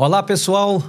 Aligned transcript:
Olá, 0.00 0.22
pessoal. 0.22 0.80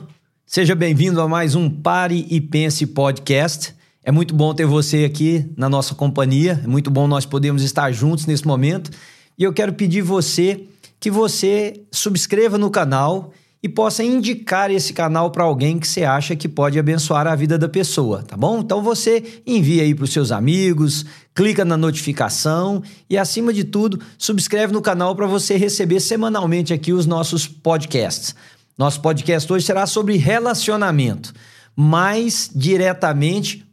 Seja 0.46 0.76
bem-vindo 0.76 1.20
a 1.20 1.28
mais 1.28 1.56
um 1.56 1.68
Pare 1.68 2.28
e 2.30 2.40
Pense 2.40 2.86
podcast. 2.86 3.74
É 4.04 4.12
muito 4.12 4.36
bom 4.36 4.54
ter 4.54 4.68
você 4.68 5.04
aqui 5.04 5.52
na 5.58 5.68
nossa 5.68 5.96
companhia. 5.96 6.62
É 6.64 6.68
muito 6.68 6.92
bom 6.92 7.08
nós 7.08 7.26
podermos 7.26 7.64
estar 7.64 7.92
juntos 7.92 8.28
nesse 8.28 8.46
momento. 8.46 8.92
E 9.36 9.44
eu 9.44 9.52
quero 9.52 9.74
pedir 9.74 10.04
você 10.04 10.64
que 11.00 11.10
você 11.10 11.82
subscreva 11.92 12.60
no 12.60 12.70
canal 12.70 13.34
e 13.64 13.68
possa 13.68 14.04
indicar 14.04 14.70
esse 14.70 14.94
canal 14.94 15.32
para 15.32 15.44
alguém 15.44 15.80
que 15.80 15.88
você 15.88 16.04
acha 16.04 16.36
que 16.36 16.48
pode 16.48 16.78
abençoar 16.78 17.26
a 17.26 17.36
vida 17.36 17.58
da 17.58 17.68
pessoa, 17.68 18.22
tá 18.22 18.38
bom? 18.38 18.60
Então 18.60 18.84
você 18.84 19.42
envia 19.44 19.82
aí 19.82 19.96
para 19.96 20.04
os 20.04 20.14
seus 20.14 20.32
amigos, 20.32 21.04
clica 21.34 21.66
na 21.66 21.76
notificação 21.76 22.84
e 23.10 23.18
acima 23.18 23.52
de 23.52 23.64
tudo, 23.64 24.00
subscreve 24.20 24.72
no 24.72 24.84
canal 24.84 25.16
para 25.16 25.26
você 25.26 25.58
receber 25.58 26.00
semanalmente 26.00 26.76
aqui 26.76 26.94
os 26.94 27.08
nossos 27.08 27.48
podcasts. 27.48 28.36
Nosso 28.80 29.02
podcast 29.02 29.52
hoje 29.52 29.66
será 29.66 29.86
sobre 29.86 30.16
relacionamento, 30.16 31.34
mais 31.76 32.50
diretamente 32.56 33.70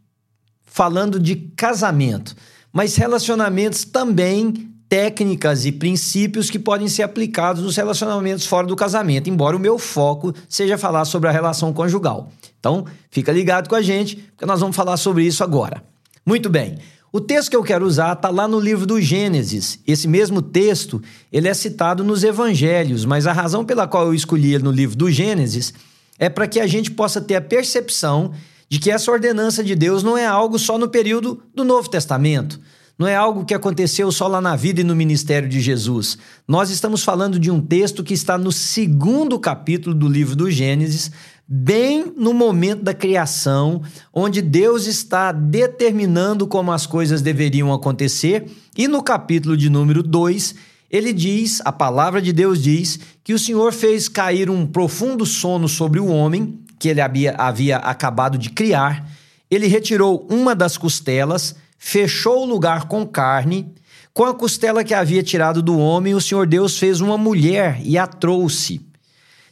falando 0.64 1.20
de 1.20 1.37
casamento, 1.55 2.34
mas 2.73 2.97
relacionamentos 2.97 3.84
também 3.84 4.69
técnicas 4.88 5.64
e 5.64 5.70
princípios 5.70 6.50
que 6.50 6.59
podem 6.59 6.88
ser 6.88 7.05
aplicados 7.05 7.62
nos 7.62 7.77
relacionamentos 7.77 8.47
fora 8.47 8.66
do 8.66 8.74
casamento, 8.74 9.30
embora 9.30 9.56
o 9.56 9.61
meu 9.61 9.78
foco 9.78 10.34
seja 10.48 10.77
falar 10.77 11.05
sobre 11.05 11.28
a 11.28 11.33
relação 11.33 11.73
conjugal. 11.73 12.33
Então, 12.59 12.84
fica 13.09 13.30
ligado 13.30 13.69
com 13.69 13.77
a 13.77 13.83
gente, 13.83 14.16
porque 14.16 14.45
nós 14.45 14.59
vamos 14.59 14.75
falar 14.75 14.97
sobre 14.97 15.25
isso 15.25 15.45
agora. 15.45 15.84
Muito 16.27 16.50
bem. 16.50 16.78
O 17.16 17.20
texto 17.20 17.48
que 17.48 17.56
eu 17.56 17.62
quero 17.62 17.87
usar 17.87 18.12
está 18.12 18.29
lá 18.29 18.47
no 18.47 18.61
livro 18.61 18.84
do 18.84 19.01
Gênesis. 19.01 19.79
Esse 19.87 20.06
mesmo 20.06 20.43
texto, 20.43 21.01
ele 21.33 21.48
é 21.48 21.55
citado 21.55 22.05
nos 22.05 22.23
evangelhos, 22.23 23.06
mas 23.06 23.27
a 23.27 23.33
razão 23.33 23.65
pela 23.65 23.89
qual 23.89 24.05
eu 24.05 24.12
escolhi 24.12 24.52
ele 24.52 24.65
no 24.65 24.70
livro 24.70 24.95
do 24.95 25.11
Gênesis 25.11 25.73
é 26.19 26.29
para 26.29 26.47
que 26.47 26.61
a 26.61 26.66
gente 26.66 26.91
possa 26.91 27.19
ter 27.19 27.37
a 27.37 27.41
percepção 27.41 28.34
de 28.69 28.79
que 28.79 28.91
essa 28.91 29.11
ordenança 29.11 29.64
de 29.64 29.75
Deus 29.75 30.03
não 30.03 30.19
é 30.19 30.27
algo 30.27 30.59
só 30.59 30.77
no 30.77 30.91
período 30.91 31.42
do 31.55 31.64
Novo 31.64 31.89
Testamento. 31.89 32.61
Não 32.98 33.06
é 33.06 33.17
algo 33.17 33.47
que 33.47 33.55
aconteceu 33.55 34.12
só 34.12 34.27
lá 34.27 34.42
na 34.42 34.55
vida 34.55 34.83
e 34.83 34.84
no 34.84 34.94
ministério 34.94 35.48
de 35.48 35.59
Jesus. 35.59 36.19
Nós 36.47 36.69
estamos 36.69 37.03
falando 37.03 37.39
de 37.39 37.50
um 37.50 37.62
texto 37.62 38.05
que 38.05 38.12
está 38.12 38.37
no 38.37 38.53
segundo 38.53 39.39
capítulo 39.39 39.94
do 39.94 40.06
livro 40.06 40.37
do 40.37 40.50
Gênesis, 40.50 41.11
bem 41.48 42.12
no 42.16 42.34
momento 42.34 42.83
da 42.83 42.94
criação, 42.94 43.83
onde 44.12 44.42
Deus 44.42 44.86
está 44.86 45.33
determinando 45.33 46.47
como 46.47 46.72
as 46.72 46.86
coisas 46.86 47.22
deveriam 47.22 47.72
acontecer. 47.72 48.47
E 48.77 48.88
no 48.88 49.03
capítulo 49.03 49.56
de 49.56 49.70
número 49.70 50.03
2, 50.03 50.55
ele 50.91 51.12
diz, 51.12 51.61
a 51.64 51.72
palavra 51.72 52.20
de 52.20 52.33
Deus 52.33 52.62
diz, 52.62 52.98
que 53.22 53.34
o 53.34 53.38
Senhor 53.38 53.72
fez 53.72 54.08
cair 54.08 54.50
um 54.50 54.66
profundo 54.66 55.25
sono 55.25 55.69
sobre 55.69 56.00
o 56.00 56.08
homem, 56.08 56.58
que 56.78 56.88
ele 56.88 57.00
havia, 57.00 57.34
havia 57.36 57.77
acabado 57.78 58.36
de 58.36 58.50
criar. 58.50 59.08
Ele 59.50 59.66
retirou 59.66 60.27
uma 60.31 60.55
das 60.55 60.77
costelas 60.77 61.55
fechou 61.78 62.42
o 62.42 62.47
lugar 62.47 62.88
com 62.88 63.06
carne, 63.06 63.72
com 64.12 64.25
a 64.25 64.34
costela 64.34 64.83
que 64.83 64.94
havia 64.94 65.22
tirado 65.22 65.62
do 65.62 65.78
homem, 65.78 66.14
o 66.14 66.20
Senhor 66.20 66.47
Deus 66.47 66.78
fez 66.78 67.00
uma 67.00 67.19
mulher 67.19 67.81
e 67.84 67.98
a 67.98 68.06
trouxe. 68.06 68.81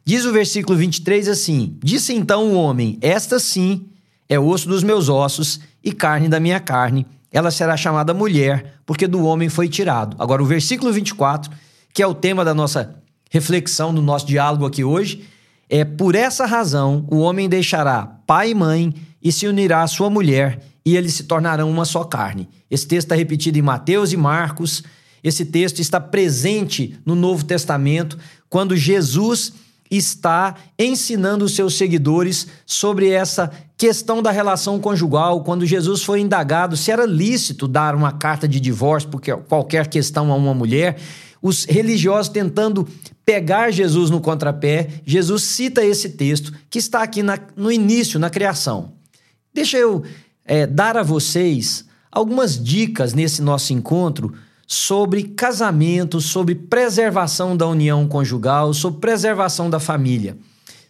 Diz 0.05 0.27
o 0.27 0.33
versículo 0.33 0.77
23 0.77 1.29
assim: 1.29 1.79
Disse 1.83 2.13
então 2.13 2.53
o 2.53 2.55
homem: 2.55 2.99
Esta 3.01 3.39
sim 3.39 3.87
é 4.29 4.39
osso 4.39 4.69
dos 4.69 4.83
meus 4.83 5.09
ossos 5.09 5.61
e 5.83 5.93
carne 5.93 6.29
da 6.29 6.39
minha 6.39 6.61
carne. 6.61 7.07
Ela 7.33 7.51
será 7.51 7.77
chamada 7.77 8.13
mulher, 8.13 8.75
porque 8.85 9.09
do 9.09 9.25
homem 9.25 9.49
foi 9.49 9.69
tirado. 9.69 10.15
Agora, 10.21 10.43
o 10.43 10.47
versículo 10.47 10.93
24, 10.93 11.51
que 11.93 12.03
é 12.03 12.07
o 12.07 12.15
tema 12.15 12.45
da 12.45 12.55
nossa 12.55 13.03
reflexão, 13.31 13.95
do 13.95 14.03
nosso 14.03 14.27
diálogo 14.27 14.67
aqui 14.67 14.85
hoje, 14.85 15.25
é: 15.71 15.85
Por 15.85 16.15
essa 16.15 16.45
razão 16.45 17.07
o 17.11 17.19
homem 17.21 17.49
deixará 17.49 18.07
pai 18.27 18.51
e 18.51 18.55
mãe 18.55 18.95
e 19.23 19.33
se 19.33 19.47
unirá 19.47 19.83
à 19.83 19.87
sua 19.87 20.11
mulher, 20.11 20.61
e 20.85 20.99
eles 20.99 21.15
se 21.15 21.25
tornarão 21.25 21.71
uma 21.71 21.87
só 21.87 22.05
carne. 22.05 22.47
Esse 22.71 22.87
texto 22.87 23.07
está 23.07 23.15
repetido 23.15 23.59
em 23.59 23.63
Mateus 23.63 24.13
e 24.13 24.19
Marcos. 24.19 24.83
Esse 25.23 25.47
texto 25.47 25.81
está 25.81 25.99
presente 25.99 26.99
no 27.07 27.15
Novo 27.15 27.43
Testamento, 27.47 28.19
quando 28.51 28.77
Jesus 28.77 29.55
está 29.91 30.55
ensinando 30.79 31.45
os 31.45 31.55
seus 31.55 31.77
seguidores 31.77 32.47
sobre 32.67 33.11
essa 33.11 33.51
questão 33.77 34.23
da 34.23 34.31
relação 34.31 34.81
conjugal, 34.81 35.43
quando 35.43 35.67
Jesus 35.67 36.03
foi 36.03 36.21
indagado 36.21 36.77
se 36.77 36.91
era 36.91 37.05
lícito 37.05 37.69
dar 37.69 37.95
uma 37.95 38.13
carta 38.13 38.47
de 38.49 38.61
divórcio 38.61 39.09
por 39.09 39.21
qualquer 39.21 39.89
questão 39.89 40.33
a 40.33 40.37
uma 40.37 40.55
mulher, 40.55 40.97
os 41.43 41.65
religiosos 41.65 42.31
tentando 42.33 42.89
pegar 43.25 43.71
Jesus 43.71 44.11
no 44.11 44.21
contrapé, 44.21 44.89
Jesus 45.05 45.43
cita 45.43 45.85
esse 45.85 46.11
texto 46.11 46.53
que 46.71 46.79
está 46.79 47.03
aqui 47.03 47.23
na, 47.23 47.39
no 47.57 47.71
início, 47.71 48.19
na 48.19 48.31
criação. 48.31 48.93
Deixa 49.53 49.77
eu 49.77 50.03
é, 50.45 50.67
dar 50.67 50.97
a 50.97 51.03
vocês 51.03 51.85
algumas 52.11 52.63
dicas 52.63 53.13
nesse 53.13 53.43
nosso 53.43 53.73
encontro 53.73 54.33
sobre 54.67 55.25
casamento, 55.25 56.21
sobre 56.21 56.55
preservação 56.55 57.57
da 57.57 57.67
união 57.67 58.07
conjugal, 58.07 58.73
sobre 58.73 59.01
preservação 59.01 59.69
da 59.69 59.79
família. 59.79 60.37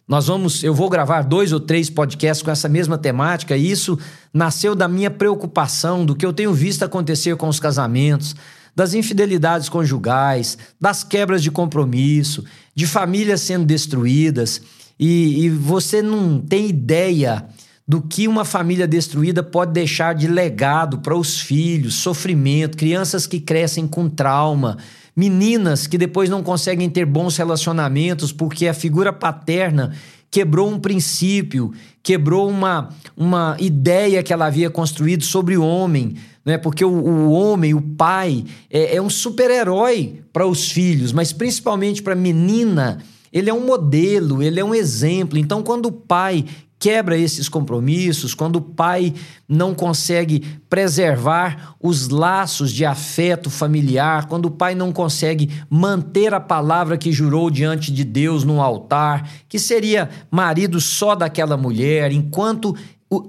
Nós 0.07 0.27
vamos, 0.27 0.63
eu 0.63 0.75
vou 0.75 0.91
gravar 0.91 1.23
dois 1.23 1.51
ou 1.53 1.59
três 1.59 1.89
podcasts 1.89 2.43
com 2.43 2.51
essa 2.51 2.69
mesma 2.69 2.99
temática, 2.99 3.57
e 3.57 3.71
isso 3.71 3.99
nasceu 4.33 4.75
da 4.75 4.87
minha 4.87 5.11
preocupação, 5.11 6.05
do 6.05 6.15
que 6.15 6.27
eu 6.27 6.33
tenho 6.33 6.53
visto 6.53 6.83
acontecer 6.83 7.37
com 7.37 7.49
os 7.49 7.59
casamentos, 7.59 8.37
das 8.77 8.93
infidelidades 8.93 9.69
conjugais, 9.69 10.59
das 10.79 11.03
quebras 11.03 11.43
de 11.43 11.51
compromisso, 11.51 12.45
de 12.75 12.87
famílias 12.87 13.41
sendo 13.41 13.65
destruídas, 13.65 14.61
e, 14.99 15.45
e 15.45 15.49
você 15.49 16.03
não 16.03 16.39
tem 16.39 16.69
ideia 16.69 17.47
do 17.87 18.01
que 18.01 18.27
uma 18.27 18.45
família 18.45 18.89
destruída 18.89 19.43
pode 19.43 19.73
deixar 19.73 20.15
de 20.15 20.27
legado 20.27 20.99
para 20.99 21.17
os 21.17 21.39
filhos, 21.39 21.97
sofrimento, 21.97 22.79
crianças 22.79 23.27
que 23.27 23.39
crescem 23.39 23.87
com 23.87 24.09
trauma, 24.09 24.79
meninas 25.15 25.87
que 25.87 25.99
depois 25.99 26.31
não 26.31 26.43
conseguem 26.43 26.89
ter 26.89 27.05
bons 27.05 27.37
relacionamentos 27.37 28.33
porque 28.33 28.67
a 28.67 28.75
figura 28.75 29.13
paterna 29.13 29.95
quebrou 30.31 30.69
um 30.69 30.81
princípio, 30.81 31.73
quebrou 32.03 32.49
uma, 32.49 32.89
uma 33.17 33.57
ideia 33.61 34.23
que 34.23 34.33
ela 34.33 34.47
havia 34.47 34.69
construído 34.69 35.23
sobre 35.23 35.57
o 35.57 35.63
homem, 35.65 36.17
né? 36.45 36.59
porque 36.59 36.85
o, 36.85 36.91
o 36.91 37.31
homem, 37.31 37.73
o 37.75 37.81
pai, 37.81 38.45
é, 38.69 38.97
é 38.97 39.03
um 39.03 39.11
super-herói 39.11 40.21
para 40.33 40.47
os 40.47 40.73
filhos, 40.73 41.13
mas 41.13 41.33
principalmente 41.33 42.03
para 42.03 42.15
a 42.15 42.17
menina. 42.17 42.99
Ele 43.33 43.51
é 43.51 43.55
um 43.55 43.67
modelo, 43.67 44.41
ele 44.43 44.61
é 44.61 44.65
um 44.65 44.73
exemplo. 44.73 45.37
Então, 45.37 45.61
quando 45.61 45.87
o 45.87 45.93
pai 45.93 46.45
quebra 46.85 47.17
esses 47.17 47.49
compromissos, 47.49 48.35
quando 48.35 48.57
o 48.57 48.61
pai 48.61 49.15
não 49.49 49.75
consegue 49.75 50.41
preservar 50.69 51.75
os 51.81 52.11
laços 52.11 52.71
de 52.71 52.85
afeto 52.85 53.49
familiar, 53.49 54.27
quando 54.27 54.45
o 54.45 54.51
pai 54.51 54.75
não 54.75 54.93
consegue 54.93 55.49
manter 55.71 56.35
a 56.35 56.41
palavra 56.41 56.99
que 56.99 57.11
jurou 57.11 57.49
diante 57.49 57.91
de 57.91 58.05
Deus 58.05 58.45
no 58.45 58.61
altar, 58.61 59.27
que 59.49 59.59
seria 59.59 60.11
marido 60.31 60.79
só 60.79 61.15
daquela 61.15 61.57
mulher, 61.57 62.13
enquanto 62.13 62.77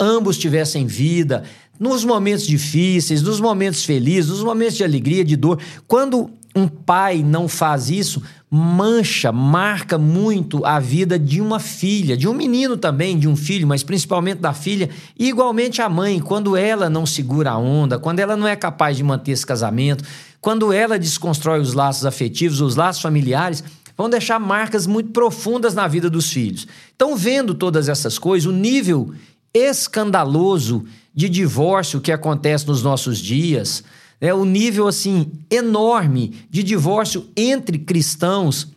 ambos 0.01 0.37
tivessem 0.37 0.85
vida, 0.85 1.43
nos 1.79 2.03
momentos 2.03 2.45
difíceis, 2.45 3.21
nos 3.21 3.39
momentos 3.39 3.85
felizes, 3.85 4.31
nos 4.31 4.43
momentos 4.43 4.75
de 4.75 4.83
alegria, 4.83 5.23
de 5.23 5.37
dor, 5.37 5.61
quando 5.87 6.29
um 6.53 6.67
pai 6.67 7.23
não 7.23 7.47
faz 7.47 7.89
isso, 7.89 8.21
mancha, 8.55 9.33
marca 9.33 9.97
muito 9.97 10.65
a 10.65 10.79
vida 10.79 11.19
de 11.19 11.41
uma 11.41 11.59
filha, 11.59 12.15
de 12.15 12.25
um 12.25 12.33
menino 12.33 12.77
também, 12.77 13.19
de 13.19 13.27
um 13.27 13.35
filho, 13.35 13.67
mas 13.67 13.83
principalmente 13.83 14.39
da 14.39 14.53
filha, 14.53 14.89
e 15.19 15.27
igualmente 15.27 15.81
a 15.81 15.89
mãe, 15.89 16.21
quando 16.21 16.55
ela 16.55 16.89
não 16.89 17.05
segura 17.05 17.51
a 17.51 17.57
onda, 17.57 17.99
quando 17.99 18.21
ela 18.21 18.37
não 18.37 18.47
é 18.47 18.55
capaz 18.55 18.95
de 18.95 19.03
manter 19.03 19.33
esse 19.33 19.45
casamento, 19.45 20.05
quando 20.39 20.71
ela 20.71 20.97
desconstrói 20.97 21.59
os 21.59 21.73
laços 21.73 22.05
afetivos, 22.05 22.61
os 22.61 22.77
laços 22.77 23.01
familiares, 23.01 23.61
vão 23.97 24.09
deixar 24.09 24.39
marcas 24.39 24.87
muito 24.87 25.09
profundas 25.09 25.73
na 25.73 25.85
vida 25.85 26.09
dos 26.09 26.31
filhos. 26.31 26.65
Então, 26.95 27.17
vendo 27.17 27.53
todas 27.53 27.89
essas 27.89 28.17
coisas, 28.17 28.47
o 28.47 28.53
nível 28.53 29.13
escandaloso 29.53 30.85
de 31.13 31.27
divórcio 31.27 31.99
que 31.99 32.11
acontece 32.11 32.65
nos 32.67 32.81
nossos 32.81 33.17
dias, 33.17 33.83
é 34.27 34.33
o 34.33 34.45
nível 34.45 34.87
assim 34.87 35.31
enorme 35.49 36.33
de 36.49 36.63
divórcio 36.63 37.27
entre 37.35 37.79
cristãos. 37.79 38.67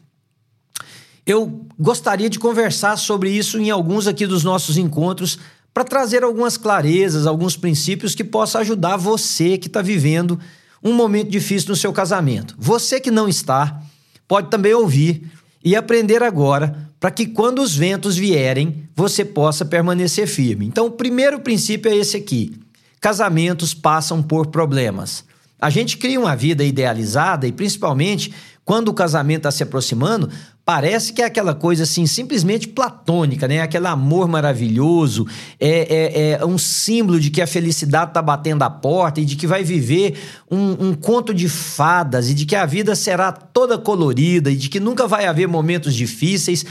Eu 1.27 1.67
gostaria 1.79 2.31
de 2.31 2.39
conversar 2.39 2.97
sobre 2.97 3.31
isso 3.31 3.59
em 3.59 3.71
alguns 3.71 4.07
aqui 4.07 4.27
dos 4.27 4.45
nossos 4.45 4.77
encontros 4.77 5.39
para 5.75 5.85
trazer 5.85 6.25
algumas 6.25 6.57
clarezas, 6.57 7.27
alguns 7.27 7.57
princípios 7.57 8.15
que 8.15 8.25
possam 8.25 8.61
ajudar 8.61 8.97
você 8.97 9.59
que 9.59 9.69
está 9.69 9.83
vivendo 9.83 10.41
um 10.83 10.93
momento 10.93 11.31
difícil 11.31 11.69
no 11.69 11.77
seu 11.77 11.93
casamento. 11.93 12.55
Você 12.59 13.01
que 13.01 13.11
não 13.11 13.29
está, 13.29 13.83
pode 14.27 14.51
também 14.51 14.75
ouvir 14.75 15.31
e 15.65 15.77
aprender 15.77 16.23
agora 16.23 16.89
para 16.99 17.11
que 17.11 17.27
quando 17.27 17.61
os 17.61 17.77
ventos 17.77 18.17
vierem, 18.17 18.89
você 18.95 19.25
possa 19.25 19.65
permanecer 19.65 20.27
firme. 20.27 20.67
Então, 20.67 20.87
o 20.87 20.91
primeiro 20.91 21.41
princípio 21.41 21.91
é 21.91 21.97
esse 21.97 22.17
aqui: 22.17 22.59
casamentos 23.01 23.73
passam 23.75 24.23
por 24.23 24.47
problemas. 24.47 25.25
A 25.61 25.71
gente 25.71 25.97
cria 25.97 26.21
uma 26.21 26.37
vida 26.37 26.63
idealizada 26.63 27.47
e, 27.47 27.53
principalmente, 27.53 28.33
quando 28.69 28.89
o 28.89 28.95
casamento 28.95 29.39
está 29.39 29.51
se 29.51 29.63
aproximando, 29.63 30.29
parece 30.63 31.15
que 31.15 31.23
é 31.23 31.25
aquela 31.25 31.55
coisa 31.55 31.85
assim, 31.85 32.07
simplesmente 32.07 32.69
platônica, 32.69 33.49
né? 33.49 33.63
Aquele 33.63 33.87
amor 33.87 34.29
maravilhoso, 34.29 35.27
é, 35.59 35.71
é, 35.89 36.31
é 36.33 36.45
um 36.45 36.59
símbolo 36.59 37.19
de 37.19 37.31
que 37.31 37.41
a 37.41 37.47
felicidade 37.47 38.11
está 38.11 38.21
batendo 38.21 38.63
a 38.63 38.69
porta 38.69 39.23
e 39.23 39.25
de 39.25 39.37
que 39.37 39.47
vai 39.47 39.65
viver 39.65 40.19
um, 40.51 40.89
um 40.89 40.95
conto 40.95 41.33
de 41.33 41.49
fadas 41.49 42.29
e 42.29 42.35
de 42.35 42.45
que 42.45 42.55
a 42.55 42.67
vida 42.67 42.95
será 42.95 43.33
toda 43.33 43.79
colorida 43.79 44.51
e 44.51 44.57
de 44.57 44.69
que 44.69 44.79
nunca 44.79 45.07
vai 45.09 45.25
haver 45.25 45.49
momentos 45.49 45.95
difíceis. 45.95 46.67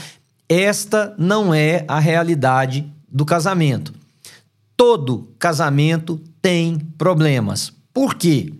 Esta 0.48 1.14
não 1.18 1.52
é 1.52 1.84
a 1.88 1.98
realidade 1.98 2.86
do 3.10 3.24
casamento. 3.24 3.92
Todo 4.76 5.34
casamento 5.36 6.20
tem 6.40 6.78
problemas. 6.96 7.72
Por 7.92 8.14
quê? 8.14 8.52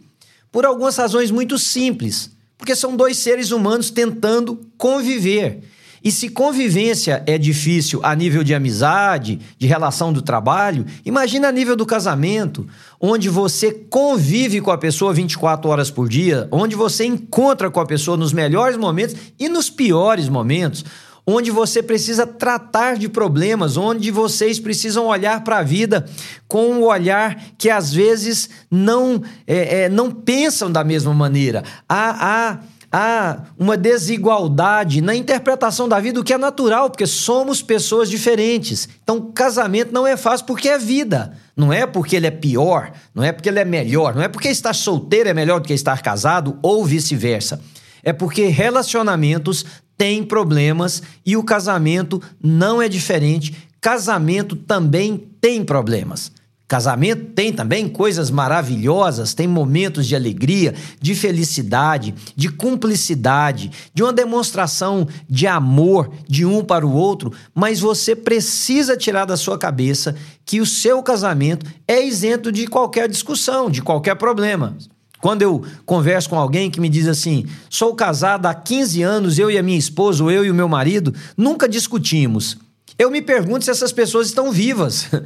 Por 0.50 0.64
algumas 0.64 0.96
razões 0.96 1.30
muito 1.30 1.58
simples. 1.58 2.30
Porque 2.56 2.74
são 2.74 2.96
dois 2.96 3.18
seres 3.18 3.50
humanos 3.50 3.90
tentando 3.90 4.60
conviver. 4.76 5.62
E 6.02 6.12
se 6.12 6.28
convivência 6.28 7.22
é 7.26 7.36
difícil 7.36 8.00
a 8.02 8.14
nível 8.14 8.44
de 8.44 8.54
amizade, 8.54 9.40
de 9.58 9.66
relação 9.66 10.12
do 10.12 10.22
trabalho, 10.22 10.86
imagina 11.04 11.48
a 11.48 11.52
nível 11.52 11.74
do 11.74 11.84
casamento, 11.84 12.66
onde 13.00 13.28
você 13.28 13.72
convive 13.72 14.60
com 14.60 14.70
a 14.70 14.78
pessoa 14.78 15.12
24 15.12 15.68
horas 15.68 15.90
por 15.90 16.08
dia, 16.08 16.48
onde 16.50 16.76
você 16.76 17.04
encontra 17.04 17.70
com 17.70 17.80
a 17.80 17.86
pessoa 17.86 18.16
nos 18.16 18.32
melhores 18.32 18.76
momentos 18.76 19.16
e 19.38 19.48
nos 19.48 19.68
piores 19.70 20.28
momentos, 20.28 20.84
onde 21.30 21.50
você 21.50 21.82
precisa 21.82 22.26
tratar 22.26 22.96
de 22.96 23.06
problemas, 23.06 23.76
onde 23.76 24.10
vocês 24.10 24.58
precisam 24.58 25.08
olhar 25.08 25.44
para 25.44 25.58
a 25.58 25.62
vida 25.62 26.06
com 26.48 26.70
um 26.70 26.84
olhar 26.84 27.38
que 27.58 27.68
às 27.68 27.92
vezes 27.92 28.48
não, 28.70 29.22
é, 29.46 29.82
é, 29.82 29.88
não 29.90 30.10
pensam 30.10 30.72
da 30.72 30.82
mesma 30.82 31.12
maneira. 31.12 31.62
Há, 31.86 32.54
há, 32.54 32.60
há 32.90 33.42
uma 33.58 33.76
desigualdade 33.76 35.02
na 35.02 35.14
interpretação 35.14 35.86
da 35.86 36.00
vida, 36.00 36.18
o 36.18 36.24
que 36.24 36.32
é 36.32 36.38
natural, 36.38 36.88
porque 36.88 37.06
somos 37.06 37.60
pessoas 37.60 38.08
diferentes. 38.08 38.88
Então, 39.02 39.30
casamento 39.30 39.92
não 39.92 40.06
é 40.06 40.16
fácil 40.16 40.46
porque 40.46 40.70
é 40.70 40.78
vida. 40.78 41.36
Não 41.54 41.70
é 41.70 41.86
porque 41.86 42.16
ele 42.16 42.26
é 42.26 42.30
pior, 42.30 42.90
não 43.14 43.22
é 43.22 43.32
porque 43.32 43.50
ele 43.50 43.58
é 43.58 43.66
melhor, 43.66 44.14
não 44.14 44.22
é 44.22 44.28
porque 44.28 44.48
estar 44.48 44.72
solteiro 44.72 45.28
é 45.28 45.34
melhor 45.34 45.60
do 45.60 45.66
que 45.66 45.74
estar 45.74 46.00
casado 46.00 46.58
ou 46.62 46.86
vice-versa. 46.86 47.60
É 48.02 48.14
porque 48.14 48.46
relacionamentos 48.46 49.66
tem 49.98 50.22
problemas 50.22 51.02
e 51.26 51.36
o 51.36 51.42
casamento 51.42 52.22
não 52.40 52.80
é 52.80 52.88
diferente. 52.88 53.68
Casamento 53.80 54.54
também 54.54 55.28
tem 55.40 55.64
problemas. 55.64 56.30
Casamento 56.68 57.32
tem 57.34 57.50
também 57.50 57.88
coisas 57.88 58.30
maravilhosas, 58.30 59.32
tem 59.32 59.48
momentos 59.48 60.06
de 60.06 60.14
alegria, 60.14 60.74
de 61.00 61.14
felicidade, 61.14 62.14
de 62.36 62.50
cumplicidade, 62.50 63.70
de 63.94 64.02
uma 64.02 64.12
demonstração 64.12 65.08
de 65.26 65.46
amor 65.46 66.12
de 66.28 66.44
um 66.44 66.62
para 66.62 66.86
o 66.86 66.92
outro, 66.92 67.32
mas 67.54 67.80
você 67.80 68.14
precisa 68.14 68.98
tirar 68.98 69.24
da 69.24 69.36
sua 69.36 69.58
cabeça 69.58 70.14
que 70.44 70.60
o 70.60 70.66
seu 70.66 71.02
casamento 71.02 71.64
é 71.88 72.06
isento 72.06 72.52
de 72.52 72.66
qualquer 72.66 73.08
discussão, 73.08 73.70
de 73.70 73.80
qualquer 73.80 74.16
problema. 74.16 74.76
Quando 75.20 75.42
eu 75.42 75.64
converso 75.84 76.30
com 76.30 76.38
alguém 76.38 76.70
que 76.70 76.80
me 76.80 76.88
diz 76.88 77.08
assim: 77.08 77.46
sou 77.68 77.94
casado 77.94 78.46
há 78.46 78.54
15 78.54 79.02
anos, 79.02 79.38
eu 79.38 79.50
e 79.50 79.58
a 79.58 79.62
minha 79.62 79.78
esposa, 79.78 80.22
ou 80.22 80.30
eu 80.30 80.44
e 80.44 80.50
o 80.50 80.54
meu 80.54 80.68
marido, 80.68 81.14
nunca 81.36 81.68
discutimos. 81.68 82.56
Eu 82.98 83.10
me 83.10 83.22
pergunto 83.22 83.64
se 83.64 83.70
essas 83.70 83.92
pessoas 83.92 84.28
estão 84.28 84.50
vivas. 84.50 85.08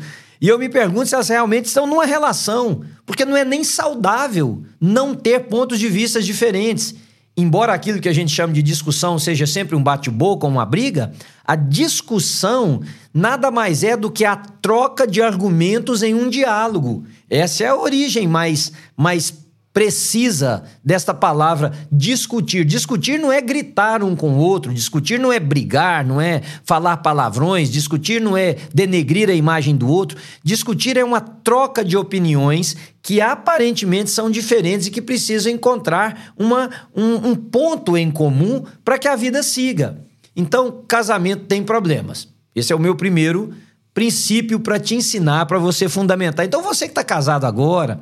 E 0.43 0.49
eu 0.49 0.59
me 0.59 0.69
pergunto 0.69 1.07
se 1.07 1.15
elas 1.15 1.29
realmente 1.29 1.67
estão 1.67 1.87
numa 1.87 2.05
relação, 2.05 2.83
porque 3.07 3.25
não 3.25 3.37
é 3.37 3.45
nem 3.45 3.63
saudável 3.63 4.61
não 4.81 5.15
ter 5.15 5.45
pontos 5.45 5.79
de 5.79 5.89
vista 5.89 6.21
diferentes. 6.21 6.97
Embora 7.37 7.73
aquilo 7.73 8.01
que 8.01 8.09
a 8.09 8.13
gente 8.13 8.33
chama 8.33 8.53
de 8.53 8.61
discussão 8.61 9.21
seja 9.21 9.47
sempre 9.47 9.77
um 9.77 9.83
bate-boca, 9.83 10.45
uma 10.45 10.67
briga, 10.67 11.13
a 11.45 11.55
discussão 11.55 12.83
nada 13.15 13.53
mais 13.53 13.85
é 13.85 13.97
do 13.97 14.11
que 14.11 14.25
a 14.25 14.35
troca 14.35 15.07
de 15.07 15.23
argumentos 15.23 16.03
em 16.03 16.13
um 16.13 16.29
diálogo. 16.29 17.05
Essa 17.31 17.63
é 17.63 17.69
a 17.69 17.77
origem 17.77 18.27
mais, 18.27 18.73
mais 18.97 19.31
precisa 19.73 20.65
desta 20.85 21.15
palavra 21.15 21.73
discutir. 21.91 22.65
Discutir 22.65 23.19
não 23.19 23.33
é 23.33 23.41
gritar 23.41 24.03
um 24.03 24.15
com 24.15 24.33
o 24.33 24.39
outro, 24.39 24.73
discutir 24.73 25.19
não 25.19 25.33
é 25.33 25.41
brigar, 25.41 26.05
não 26.05 26.21
é 26.21 26.43
falar 26.65 26.99
palavrões, 26.99 27.71
discutir 27.71 28.21
não 28.21 28.37
é 28.37 28.57
denegrir 28.75 29.31
a 29.31 29.35
imagem 29.35 29.75
do 29.75 29.89
outro. 29.89 30.19
Discutir 30.45 30.97
é 30.97 31.05
uma 31.05 31.21
troca 31.21 31.85
de 31.85 31.97
opiniões 31.97 32.77
que 33.03 33.21
aparentemente 33.21 34.11
são 34.11 34.31
diferentes 34.31 34.87
e 34.87 34.91
que 34.91 35.01
precisam 35.01 35.51
encontrar 35.51 36.33
uma, 36.37 36.71
um, 36.95 37.31
um 37.31 37.35
ponto 37.35 37.97
em 37.97 38.11
comum 38.11 38.63
para 38.85 38.99
que 38.99 39.09
a 39.09 39.17
vida 39.17 39.43
siga. 39.43 39.99
Então, 40.37 40.85
casamento 40.87 41.45
tem 41.47 41.63
problemas. 41.63 42.29
Esse 42.55 42.73
é 42.73 42.77
o 42.77 42.79
meu 42.79 42.95
primeiro 42.95 43.53
princípio 43.95 44.61
para 44.61 44.81
te 44.81 44.95
ensinar, 44.95 45.47
para 45.47 45.59
você 45.59 45.89
fundamentar. 45.89 46.45
Então, 46.47 46.63
você 46.63 46.87
que 46.87 46.93
está 46.93 47.05
casado 47.05 47.45
agora 47.45 48.01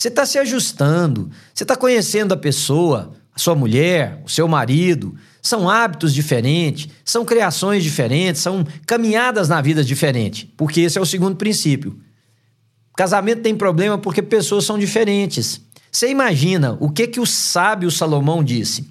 você 0.00 0.08
está 0.08 0.24
se 0.24 0.38
ajustando, 0.38 1.30
você 1.52 1.62
está 1.62 1.76
conhecendo 1.76 2.32
a 2.32 2.36
pessoa, 2.36 3.12
a 3.34 3.38
sua 3.38 3.54
mulher, 3.54 4.22
o 4.24 4.30
seu 4.30 4.48
marido. 4.48 5.14
São 5.42 5.68
hábitos 5.68 6.14
diferentes, 6.14 6.88
são 7.04 7.22
criações 7.22 7.82
diferentes, 7.82 8.40
são 8.40 8.66
caminhadas 8.86 9.50
na 9.50 9.60
vida 9.60 9.84
diferentes. 9.84 10.48
Porque 10.56 10.80
esse 10.80 10.96
é 10.96 11.00
o 11.02 11.04
segundo 11.04 11.36
princípio. 11.36 12.00
Casamento 12.96 13.42
tem 13.42 13.54
problema 13.54 13.98
porque 13.98 14.22
pessoas 14.22 14.64
são 14.64 14.78
diferentes. 14.78 15.60
Você 15.92 16.08
imagina 16.08 16.78
o 16.80 16.90
que 16.90 17.06
que 17.06 17.20
o 17.20 17.26
sábio 17.26 17.90
Salomão 17.90 18.42
disse? 18.42 18.88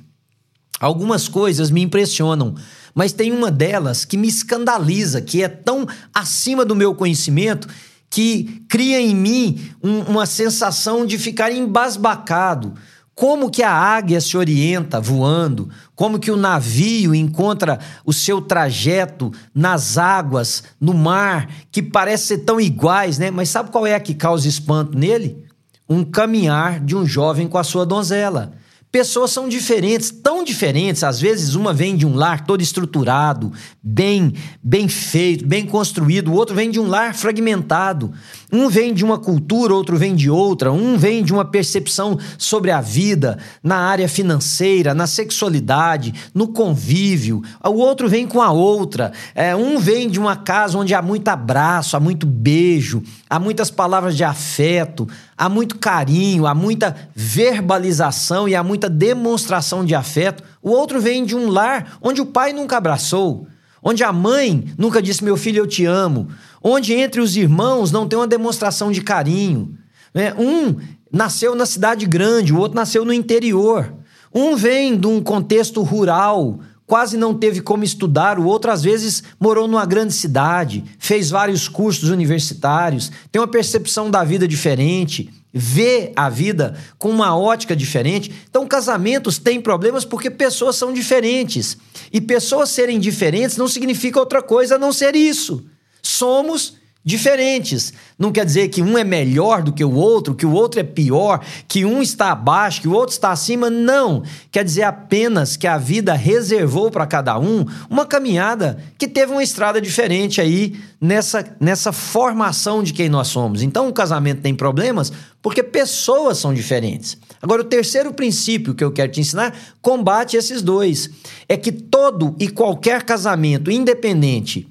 Algumas 0.79 1.27
coisas 1.27 1.71
me 1.71 1.81
impressionam, 1.81 2.53
mas 2.93 3.13
tem 3.13 3.31
uma 3.31 3.49
delas 3.49 4.05
que 4.05 4.15
me 4.15 4.27
escandaliza, 4.27 5.21
que 5.21 5.41
é 5.41 5.47
tão 5.47 5.87
acima 6.13 6.63
do 6.63 6.75
meu 6.75 6.93
conhecimento 6.93 7.67
que 8.09 8.63
cria 8.67 8.99
em 8.99 9.15
mim 9.15 9.71
um, 9.83 9.99
uma 10.01 10.25
sensação 10.25 11.05
de 11.05 11.17
ficar 11.17 11.51
embasbacado. 11.51 12.73
Como 13.13 13.51
que 13.51 13.61
a 13.61 13.73
águia 13.73 14.21
se 14.21 14.37
orienta 14.37 15.01
voando? 15.01 15.69
Como 15.93 16.19
que 16.19 16.31
o 16.31 16.37
navio 16.37 17.13
encontra 17.13 17.77
o 18.05 18.13
seu 18.13 18.41
trajeto 18.41 19.29
nas 19.53 19.97
águas, 19.97 20.63
no 20.79 20.93
mar, 20.93 21.49
que 21.69 21.83
parece 21.83 22.27
ser 22.27 22.37
tão 22.39 22.61
iguais, 22.61 23.17
né? 23.17 23.29
Mas 23.29 23.49
sabe 23.49 23.71
qual 23.71 23.85
é 23.85 23.93
a 23.93 23.99
que 23.99 24.13
causa 24.13 24.47
espanto 24.47 24.97
nele? 24.97 25.45
Um 25.87 26.05
caminhar 26.05 26.79
de 26.79 26.95
um 26.95 27.05
jovem 27.05 27.47
com 27.47 27.57
a 27.57 27.63
sua 27.63 27.85
donzela. 27.85 28.53
Pessoas 28.91 29.29
são 29.29 29.47
diferentes, 29.47 30.09
tão 30.09 30.43
diferentes. 30.43 31.03
Às 31.03 31.21
vezes, 31.21 31.53
uma 31.53 31.71
vem 31.71 31.95
de 31.95 32.07
um 32.07 32.15
lar 32.15 32.43
todo 32.43 32.61
estruturado, 32.61 33.53
bem, 33.83 34.33
bem 34.63 34.87
feito, 34.87 35.45
bem 35.45 35.63
construído. 35.63 36.31
O 36.31 36.33
outro 36.33 36.55
vem 36.55 36.71
de 36.71 36.79
um 36.79 36.87
lar 36.87 37.13
fragmentado. 37.13 38.11
Um 38.51 38.67
vem 38.67 38.91
de 38.91 39.05
uma 39.05 39.19
cultura, 39.19 39.75
outro 39.75 39.95
vem 39.95 40.15
de 40.15 40.27
outra. 40.27 40.71
Um 40.71 40.97
vem 40.97 41.23
de 41.23 41.31
uma 41.31 41.45
percepção 41.45 42.17
sobre 42.35 42.71
a 42.71 42.81
vida 42.81 43.37
na 43.61 43.75
área 43.75 44.09
financeira, 44.09 44.95
na 44.95 45.05
sexualidade, 45.05 46.11
no 46.33 46.47
convívio. 46.47 47.43
O 47.63 47.75
outro 47.75 48.09
vem 48.09 48.25
com 48.25 48.41
a 48.41 48.51
outra. 48.51 49.11
É, 49.35 49.55
um 49.55 49.77
vem 49.77 50.09
de 50.09 50.19
uma 50.19 50.35
casa 50.35 50.79
onde 50.79 50.95
há 50.95 51.01
muito 51.01 51.27
abraço, 51.27 51.95
há 51.95 51.99
muito 51.99 52.25
beijo, 52.25 53.03
há 53.29 53.39
muitas 53.39 53.69
palavras 53.69 54.17
de 54.17 54.23
afeto, 54.23 55.07
há 55.39 55.47
muito 55.47 55.77
carinho, 55.77 56.45
há 56.45 56.53
muita 56.53 56.93
verbalização 57.15 58.49
e 58.49 58.53
há 58.53 58.61
muita 58.61 58.89
demonstração 58.89 59.85
de 59.85 59.95
afeto. 59.95 60.43
O 60.61 60.69
outro 60.71 60.99
vem 60.99 61.23
de 61.23 61.33
um 61.33 61.49
lar 61.49 61.97
onde 62.01 62.19
o 62.19 62.25
pai 62.25 62.51
nunca 62.51 62.75
abraçou, 62.75 63.47
onde 63.81 64.03
a 64.03 64.11
mãe 64.11 64.65
nunca 64.77 65.01
disse: 65.01 65.23
Meu 65.23 65.37
filho, 65.37 65.59
eu 65.59 65.67
te 65.67 65.85
amo, 65.85 66.27
onde 66.61 66.93
entre 66.93 67.21
os 67.21 67.37
irmãos 67.37 67.89
não 67.89 68.05
tem 68.05 68.19
uma 68.19 68.27
demonstração 68.27 68.91
de 68.91 69.01
carinho. 69.01 69.73
Né? 70.13 70.33
Um 70.37 70.75
nasceu 71.09 71.55
na 71.55 71.65
cidade 71.65 72.05
grande, 72.05 72.53
o 72.53 72.57
outro 72.57 72.75
nasceu 72.75 73.05
no 73.05 73.13
interior. 73.13 73.93
Um 74.35 74.57
vem 74.57 74.95
de 74.97 75.07
um 75.07 75.21
contexto 75.21 75.81
rural, 75.81 76.59
quase 76.89 77.17
não 77.17 77.35
teve 77.35 77.61
como 77.61 77.83
estudar, 77.83 78.39
o 78.39 78.45
outro 78.45 78.71
às 78.71 78.81
vezes 78.81 79.21
morou 79.39 79.67
numa 79.67 79.85
grande 79.85 80.11
cidade, 80.11 80.83
fez 80.97 81.29
vários 81.29 81.67
cursos 81.67 82.09
universitários, 82.09 83.11
tem 83.31 83.39
uma 83.39 83.47
percepção 83.47 84.09
da 84.09 84.23
vida 84.23 84.47
diferente, 84.47 85.29
vê 85.53 86.11
a 86.15 86.29
vida 86.29 86.75
com 86.97 87.11
uma 87.11 87.37
ótica 87.37 87.75
diferente. 87.75 88.33
Então, 88.49 88.67
casamentos 88.67 89.37
têm 89.37 89.61
problemas 89.61 90.03
porque 90.03 90.31
pessoas 90.31 90.77
são 90.77 90.91
diferentes. 90.91 91.77
E 92.11 92.19
pessoas 92.19 92.71
serem 92.71 92.99
diferentes 92.99 93.55
não 93.55 93.67
significa 93.67 94.19
outra 94.19 94.41
coisa 94.41 94.73
a 94.73 94.79
não 94.79 94.91
ser 94.91 95.15
isso. 95.15 95.63
Somos 96.01 96.78
diferentes. 97.09 97.91
Não 98.17 98.31
quer 98.31 98.45
dizer 98.45 98.69
que 98.69 98.81
um 98.81 98.97
é 98.97 99.03
melhor 99.03 99.63
do 99.63 99.73
que 99.73 99.83
o 99.83 99.93
outro, 99.93 100.35
que 100.35 100.45
o 100.45 100.51
outro 100.51 100.79
é 100.79 100.83
pior, 100.83 101.43
que 101.67 101.83
um 101.83 102.01
está 102.01 102.31
abaixo, 102.31 102.81
que 102.81 102.87
o 102.87 102.93
outro 102.93 103.13
está 103.13 103.31
acima. 103.31 103.69
Não. 103.69 104.23
Quer 104.51 104.63
dizer 104.63 104.83
apenas 104.83 105.57
que 105.57 105.65
a 105.65 105.77
vida 105.77 106.13
reservou 106.13 106.91
para 106.91 107.07
cada 107.07 107.37
um 107.39 107.65
uma 107.89 108.05
caminhada 108.05 108.77
que 108.97 109.07
teve 109.07 109.31
uma 109.31 109.41
estrada 109.41 109.81
diferente 109.81 110.39
aí 110.39 110.79
nessa, 111.01 111.43
nessa 111.59 111.91
formação 111.91 112.83
de 112.83 112.93
quem 112.93 113.09
nós 113.09 113.27
somos. 113.27 113.63
Então 113.63 113.89
o 113.89 113.93
casamento 113.93 114.41
tem 114.41 114.53
problemas 114.53 115.11
porque 115.41 115.63
pessoas 115.63 116.37
são 116.37 116.53
diferentes. 116.53 117.17
Agora, 117.41 117.61
o 117.61 117.65
terceiro 117.65 118.13
princípio 118.13 118.75
que 118.75 118.83
eu 118.83 118.91
quero 118.91 119.11
te 119.11 119.21
ensinar 119.21 119.57
combate 119.81 120.37
esses 120.37 120.61
dois. 120.61 121.09
É 121.47 121.57
que 121.57 121.71
todo 121.71 122.35
e 122.37 122.49
qualquer 122.49 123.01
casamento, 123.01 123.71
independente 123.71 124.67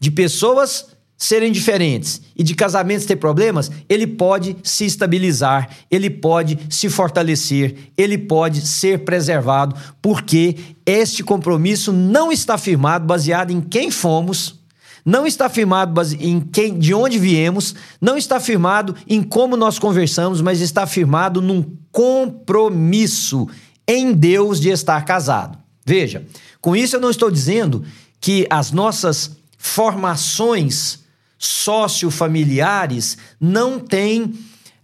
de 0.00 0.10
pessoas 0.10 0.97
serem 1.18 1.50
diferentes 1.50 2.22
e 2.36 2.44
de 2.44 2.54
casamentos 2.54 3.04
ter 3.04 3.16
problemas, 3.16 3.68
ele 3.88 4.06
pode 4.06 4.56
se 4.62 4.84
estabilizar, 4.84 5.68
ele 5.90 6.08
pode 6.08 6.56
se 6.70 6.88
fortalecer, 6.88 7.90
ele 7.96 8.16
pode 8.16 8.64
ser 8.64 9.00
preservado, 9.00 9.74
porque 10.00 10.56
este 10.86 11.24
compromisso 11.24 11.92
não 11.92 12.30
está 12.30 12.56
firmado 12.56 13.04
baseado 13.04 13.50
em 13.50 13.60
quem 13.60 13.90
fomos, 13.90 14.60
não 15.04 15.26
está 15.26 15.48
firmado 15.48 16.00
em 16.20 16.40
quem, 16.40 16.78
de 16.78 16.94
onde 16.94 17.18
viemos, 17.18 17.74
não 18.00 18.16
está 18.16 18.38
firmado 18.38 18.94
em 19.08 19.20
como 19.20 19.56
nós 19.56 19.76
conversamos, 19.76 20.40
mas 20.40 20.60
está 20.60 20.86
firmado 20.86 21.42
num 21.42 21.64
compromisso 21.90 23.48
em 23.88 24.12
Deus 24.12 24.60
de 24.60 24.68
estar 24.68 25.04
casado. 25.04 25.58
Veja, 25.84 26.24
com 26.60 26.76
isso 26.76 26.94
eu 26.94 27.00
não 27.00 27.10
estou 27.10 27.30
dizendo 27.30 27.82
que 28.20 28.46
as 28.50 28.70
nossas 28.70 29.36
formações 29.56 31.07
sociofamiliares 31.38 33.16
não 33.40 33.78
têm 33.78 34.34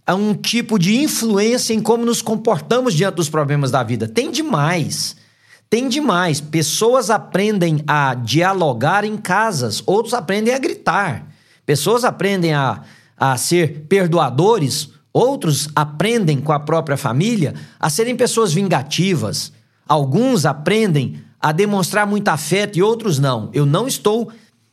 ah, 0.07 0.15
um 0.15 0.33
tipo 0.33 0.79
de 0.79 0.95
influência 0.97 1.73
em 1.73 1.81
como 1.81 2.05
nos 2.05 2.21
comportamos 2.21 2.93
diante 2.93 3.15
dos 3.15 3.29
problemas 3.29 3.71
da 3.71 3.83
vida. 3.83 4.07
Tem 4.07 4.31
demais. 4.31 5.15
Tem 5.69 5.89
demais. 5.89 6.39
Pessoas 6.39 7.09
aprendem 7.09 7.83
a 7.85 8.13
dialogar 8.13 9.03
em 9.03 9.17
casas, 9.17 9.83
outros 9.85 10.13
aprendem 10.13 10.53
a 10.53 10.59
gritar. 10.59 11.27
Pessoas 11.65 12.05
aprendem 12.05 12.53
a, 12.53 12.81
a 13.17 13.35
ser 13.35 13.85
perdoadores, 13.89 14.89
outros 15.11 15.67
aprendem 15.75 16.39
com 16.39 16.51
a 16.51 16.59
própria 16.59 16.95
família 16.95 17.55
a 17.79 17.89
serem 17.89 18.15
pessoas 18.15 18.53
vingativas. 18.53 19.51
Alguns 19.87 20.45
aprendem 20.45 21.19
a 21.41 21.51
demonstrar 21.51 22.07
muito 22.07 22.27
afeto 22.29 22.77
e 22.77 22.83
outros 22.83 23.19
não. 23.19 23.49
Eu 23.53 23.65
não 23.65 23.87
estou 23.87 24.31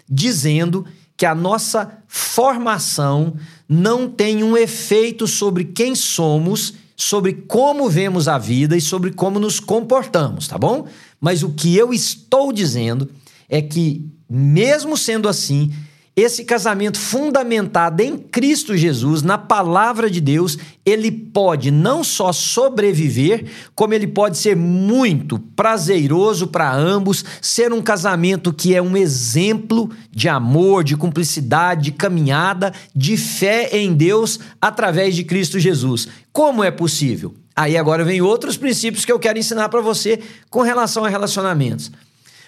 dizendo 0.08 0.86
que 1.16 1.26
a 1.26 1.34
nossa 1.34 2.02
formação 2.08 3.34
não 3.68 4.08
tem 4.08 4.42
um 4.42 4.56
efeito 4.56 5.26
sobre 5.26 5.64
quem 5.64 5.94
somos, 5.94 6.74
sobre 6.96 7.32
como 7.32 7.88
vemos 7.88 8.28
a 8.28 8.38
vida 8.38 8.76
e 8.76 8.80
sobre 8.80 9.12
como 9.12 9.38
nos 9.38 9.60
comportamos, 9.60 10.48
tá 10.48 10.58
bom? 10.58 10.86
Mas 11.20 11.42
o 11.42 11.50
que 11.50 11.76
eu 11.76 11.92
estou 11.92 12.52
dizendo 12.52 13.08
é 13.48 13.60
que, 13.62 14.10
mesmo 14.28 14.96
sendo 14.96 15.28
assim, 15.28 15.72
esse 16.14 16.44
casamento 16.44 16.98
fundamentado 16.98 18.02
em 18.02 18.18
Cristo 18.18 18.76
Jesus, 18.76 19.22
na 19.22 19.38
palavra 19.38 20.10
de 20.10 20.20
Deus, 20.20 20.58
ele 20.84 21.10
pode 21.10 21.70
não 21.70 22.04
só 22.04 22.32
sobreviver, 22.32 23.46
como 23.74 23.94
ele 23.94 24.06
pode 24.06 24.36
ser 24.36 24.54
muito 24.54 25.38
prazeroso 25.38 26.48
para 26.48 26.70
ambos, 26.74 27.24
ser 27.40 27.72
um 27.72 27.80
casamento 27.80 28.52
que 28.52 28.74
é 28.74 28.82
um 28.82 28.94
exemplo 28.94 29.90
de 30.10 30.28
amor, 30.28 30.84
de 30.84 30.96
cumplicidade, 30.96 31.84
de 31.84 31.92
caminhada, 31.92 32.74
de 32.94 33.16
fé 33.16 33.70
em 33.72 33.94
Deus 33.94 34.38
através 34.60 35.16
de 35.16 35.24
Cristo 35.24 35.58
Jesus. 35.58 36.08
Como 36.30 36.62
é 36.62 36.70
possível? 36.70 37.34
Aí 37.56 37.76
agora 37.76 38.04
vem 38.04 38.20
outros 38.20 38.58
princípios 38.58 39.06
que 39.06 39.12
eu 39.12 39.18
quero 39.18 39.38
ensinar 39.38 39.70
para 39.70 39.80
você 39.80 40.20
com 40.50 40.60
relação 40.60 41.06
a 41.06 41.08
relacionamentos. 41.08 41.90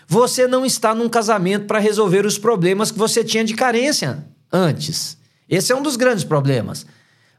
Você 0.07 0.47
não 0.47 0.65
está 0.65 0.95
num 0.95 1.09
casamento 1.09 1.67
para 1.67 1.79
resolver 1.79 2.27
os 2.27 2.39
problemas 2.39 2.91
que 2.91 2.99
você 2.99 3.25
tinha 3.25 3.45
de 3.45 3.55
carência 3.55 4.25
antes. 4.53 5.17
Esse 5.49 5.73
é 5.73 5.77
um 5.77 5.83
dos 5.83 5.97
grandes 5.97 6.25
problemas. 6.25 6.87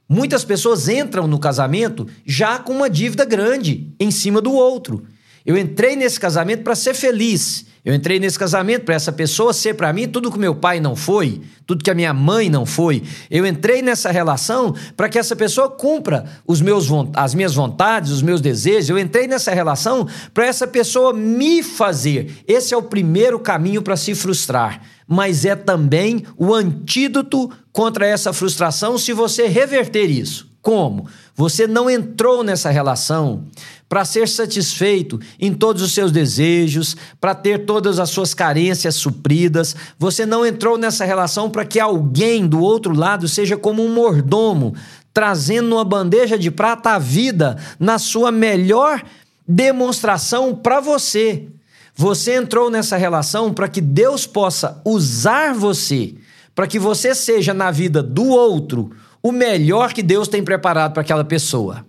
Muitas 0.08 0.44
pessoas 0.44 0.88
entram 0.88 1.28
no 1.28 1.40
casamento 1.40 2.08
já 2.26 2.60
com 2.60 2.74
uma 2.74 2.90
dívida 2.90 3.26
grande 3.26 3.94
em 4.00 4.12
cima 4.12 4.40
do 4.42 4.54
outro. 4.54 5.06
Eu 5.46 5.58
entrei 5.58 5.96
nesse 5.96 6.20
casamento 6.20 6.64
para 6.64 6.76
ser 6.76 6.94
feliz. 6.94 7.66
Eu 7.86 7.94
entrei 7.94 8.20
nesse 8.20 8.40
casamento 8.40 8.84
para 8.84 8.96
essa 8.96 9.12
pessoa 9.12 9.54
ser 9.54 9.76
para 9.76 9.94
mim 9.94 10.08
tudo 10.08 10.32
que 10.32 10.40
meu 10.40 10.56
pai 10.56 10.80
não 10.80 10.96
foi, 10.96 11.44
tudo 11.68 11.84
que 11.84 11.92
a 11.92 11.94
minha 11.94 12.16
mãe 12.16 12.50
não 12.50 12.66
foi. 12.66 13.04
Eu 13.30 13.46
entrei 13.46 13.84
nessa 13.84 14.10
relação 14.10 14.74
para 14.98 15.08
que 15.08 15.20
essa 15.20 15.36
pessoa 15.36 15.70
cumpra 15.70 16.26
os 16.48 16.62
meus, 16.62 16.88
as 17.14 17.36
minhas 17.36 17.54
vontades, 17.54 18.10
os 18.10 18.24
meus 18.24 18.42
desejos. 18.42 18.90
Eu 18.90 18.98
entrei 18.98 19.28
nessa 19.28 19.54
relação 19.54 20.08
para 20.34 20.48
essa 20.48 20.66
pessoa 20.66 21.14
me 21.14 21.62
fazer. 21.62 22.44
Esse 22.48 22.74
é 22.74 22.78
o 22.78 22.82
primeiro 22.82 23.40
caminho 23.40 23.84
para 23.84 23.96
se 23.96 24.16
frustrar, 24.16 24.82
mas 25.08 25.46
é 25.46 25.56
também 25.56 26.24
o 26.38 26.56
antídoto 26.56 27.52
contra 27.72 28.08
essa 28.08 28.34
frustração 28.34 28.98
se 28.98 29.14
você 29.14 29.46
reverter 29.46 30.10
isso. 30.10 30.56
Como? 30.66 31.06
Você 31.36 31.68
não 31.68 31.88
entrou 31.88 32.44
nessa 32.44 32.72
relação 32.72 33.46
para 33.88 34.04
ser 34.04 34.28
satisfeito 34.28 35.20
em 35.40 35.54
todos 35.54 35.82
os 35.82 35.94
seus 35.94 36.12
desejos, 36.12 36.98
para 37.20 37.36
ter 37.36 37.66
todas 37.66 38.00
as 38.00 38.10
suas 38.10 38.34
carências 38.34 38.96
supridas. 38.96 39.76
Você 39.98 40.26
não 40.26 40.46
entrou 40.46 40.78
nessa 40.78 41.06
relação 41.06 41.50
para 41.50 41.66
que 41.66 41.80
alguém 41.80 42.48
do 42.48 42.60
outro 42.60 42.96
lado 42.96 43.28
seja 43.28 43.56
como 43.56 43.84
um 43.84 43.94
mordomo, 43.94 44.76
trazendo 45.14 45.76
uma 45.76 45.86
bandeja 45.86 46.38
de 46.38 46.50
prata 46.50 46.92
a 46.92 47.00
vida 47.00 47.58
na 47.80 48.00
sua 48.00 48.32
melhor 48.32 49.04
demonstração 49.48 50.56
para 50.56 50.80
você. 50.80 51.48
Você 51.96 52.36
entrou 52.36 52.70
nessa 52.70 52.98
relação 52.98 53.54
para 53.54 53.70
que 53.70 53.80
Deus 53.80 54.26
possa 54.26 54.82
usar 54.84 55.54
você, 55.54 56.16
para 56.54 56.68
que 56.68 56.78
você 56.78 57.16
seja 57.16 57.54
na 57.54 57.72
vida 57.72 58.04
do 58.04 58.26
outro 58.26 58.92
o 59.24 59.32
melhor 59.32 59.94
que 59.94 60.04
Deus 60.04 60.28
tem 60.28 60.44
preparado 60.44 60.94
para 60.94 61.02
aquela 61.02 61.24
pessoa. 61.24 61.86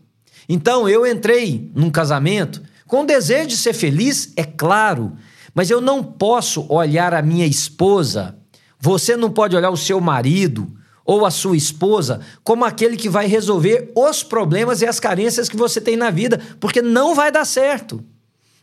Então 0.48 0.88
eu 0.88 1.06
entrei 1.06 1.70
num 1.74 1.90
casamento 1.90 2.62
com 2.86 3.02
o 3.02 3.06
desejo 3.06 3.48
de 3.48 3.56
ser 3.56 3.72
feliz, 3.72 4.32
é 4.36 4.44
claro, 4.44 5.12
mas 5.54 5.70
eu 5.70 5.80
não 5.80 6.02
posso 6.02 6.66
olhar 6.72 7.14
a 7.14 7.22
minha 7.22 7.46
esposa, 7.46 8.36
você 8.78 9.16
não 9.16 9.30
pode 9.30 9.56
olhar 9.56 9.70
o 9.70 9.76
seu 9.76 10.00
marido 10.00 10.70
ou 11.04 11.24
a 11.24 11.30
sua 11.30 11.56
esposa 11.56 12.20
como 12.44 12.64
aquele 12.64 12.96
que 12.96 13.08
vai 13.08 13.26
resolver 13.26 13.90
os 13.96 14.22
problemas 14.22 14.82
e 14.82 14.86
as 14.86 15.00
carências 15.00 15.48
que 15.48 15.56
você 15.56 15.80
tem 15.80 15.96
na 15.96 16.10
vida, 16.10 16.40
porque 16.60 16.82
não 16.82 17.14
vai 17.14 17.32
dar 17.32 17.44
certo. 17.44 18.04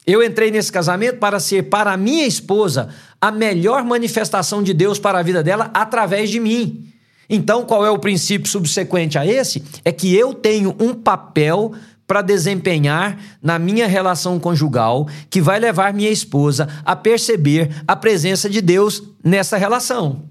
Eu 0.06 0.22
entrei 0.22 0.52
nesse 0.52 0.72
casamento 0.72 1.18
para 1.18 1.40
ser 1.40 1.64
para 1.64 1.94
a 1.94 1.98
minha 1.98 2.28
esposa 2.28 2.90
a 3.22 3.32
melhor 3.32 3.86
manifestação 3.86 4.62
de 4.62 4.74
Deus 4.74 5.00
para 5.00 5.20
a 5.20 5.24
vida 5.24 5.42
dela 5.42 5.72
através 5.74 6.30
de 6.30 6.40
mim. 6.40 6.93
Então, 7.34 7.66
qual 7.66 7.84
é 7.84 7.90
o 7.90 7.98
princípio 7.98 8.48
subsequente 8.48 9.18
a 9.18 9.26
esse? 9.26 9.64
É 9.84 9.92
que 9.92 10.16
eu 10.16 10.36
tenho 10.36 10.76
um 10.80 10.94
papel 10.94 11.74
para 12.06 12.22
desempenhar 12.22 13.18
na 13.42 13.58
minha 13.58 13.88
relação 13.88 14.40
conjugal 14.40 15.10
que 15.32 15.42
vai 15.42 15.60
levar 15.60 15.96
minha 15.96 16.12
esposa 16.12 16.70
a 16.86 16.96
perceber 16.96 17.72
a 17.88 17.96
presença 17.96 18.48
de 18.48 18.62
Deus 18.62 19.02
nessa 19.24 19.58
relação. 19.58 20.26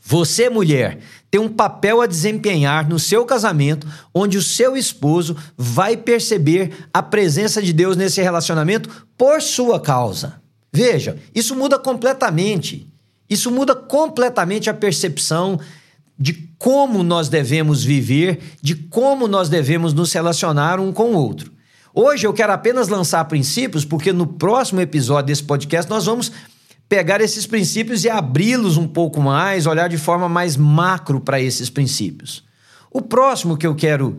Você, 0.00 0.48
mulher, 0.48 0.98
tem 1.30 1.38
um 1.38 1.48
papel 1.50 2.00
a 2.00 2.06
desempenhar 2.06 2.88
no 2.88 2.98
seu 2.98 3.26
casamento, 3.26 3.86
onde 4.14 4.38
o 4.38 4.42
seu 4.42 4.78
esposo 4.78 5.36
vai 5.58 5.94
perceber 5.94 6.88
a 6.90 7.02
presença 7.02 7.60
de 7.60 7.74
Deus 7.74 7.98
nesse 7.98 8.22
relacionamento 8.22 9.06
por 9.14 9.42
sua 9.42 9.78
causa. 9.78 10.40
Veja, 10.72 11.18
isso 11.34 11.54
muda 11.54 11.78
completamente. 11.78 12.90
Isso 13.28 13.50
muda 13.50 13.74
completamente 13.74 14.70
a 14.70 14.74
percepção 14.74 15.60
de 16.18 16.32
como 16.58 17.02
nós 17.02 17.28
devemos 17.28 17.84
viver, 17.84 18.40
de 18.60 18.74
como 18.74 19.28
nós 19.28 19.48
devemos 19.48 19.92
nos 19.92 20.12
relacionar 20.12 20.80
um 20.80 20.92
com 20.92 21.12
o 21.12 21.16
outro. 21.16 21.52
Hoje 21.94 22.26
eu 22.26 22.32
quero 22.32 22.52
apenas 22.52 22.88
lançar 22.88 23.24
princípios, 23.26 23.84
porque 23.84 24.12
no 24.12 24.26
próximo 24.26 24.80
episódio 24.80 25.26
desse 25.26 25.42
podcast 25.42 25.88
nós 25.88 26.06
vamos 26.06 26.32
pegar 26.88 27.20
esses 27.20 27.46
princípios 27.46 28.04
e 28.04 28.10
abri-los 28.10 28.76
um 28.76 28.88
pouco 28.88 29.20
mais, 29.20 29.66
olhar 29.66 29.88
de 29.88 29.98
forma 29.98 30.28
mais 30.28 30.56
macro 30.56 31.20
para 31.20 31.40
esses 31.40 31.70
princípios. 31.70 32.44
O 32.90 33.02
próximo 33.02 33.56
que 33.56 33.66
eu 33.66 33.74
quero 33.74 34.18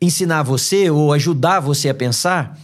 ensinar 0.00 0.42
você 0.42 0.90
ou 0.90 1.12
ajudar 1.12 1.60
você 1.60 1.90
a 1.90 1.94
pensar 1.94 2.58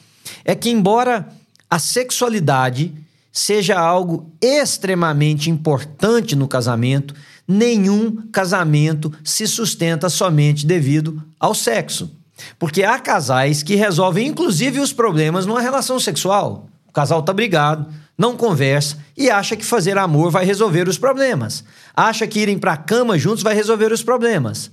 é 0.45 0.55
que, 0.55 0.71
embora 0.71 1.29
a 1.69 1.79
sexualidade 1.79 2.95
seja 3.31 3.79
algo 3.79 4.33
extremamente 4.41 5.51
importante 5.51 6.35
no 6.35 6.49
casamento, 6.49 7.15
nenhum 7.47 8.29
casamento 8.33 9.13
se 9.23 9.47
sustenta 9.47 10.09
somente 10.09 10.67
devido 10.67 11.23
ao 11.39 11.55
sexo. 11.55 12.11
Porque 12.59 12.83
há 12.83 12.99
casais 12.99 13.63
que 13.63 13.75
resolvem 13.75 14.29
inclusive 14.29 14.81
os 14.81 14.93
problemas 14.93 15.47
numa 15.47 15.61
relação 15.61 15.99
sexual. 15.99 16.69
casal 16.93 17.23
tá 17.23 17.33
brigado, 17.33 17.87
não 18.17 18.37
conversa 18.37 18.99
e 19.17 19.31
acha 19.31 19.57
que 19.57 19.65
fazer 19.65 19.99
amor 19.99 20.31
vai 20.31 20.45
resolver 20.45 20.89
os 20.89 20.99
problemas. 20.99 21.65
Acha 21.95 22.27
que 22.27 22.41
irem 22.41 22.59
para 22.59 22.73
a 22.73 22.77
cama 22.77 23.19
juntos 23.19 23.43
vai 23.43 23.55
resolver 23.55 23.93
os 23.93 24.03
problemas. 24.03 24.71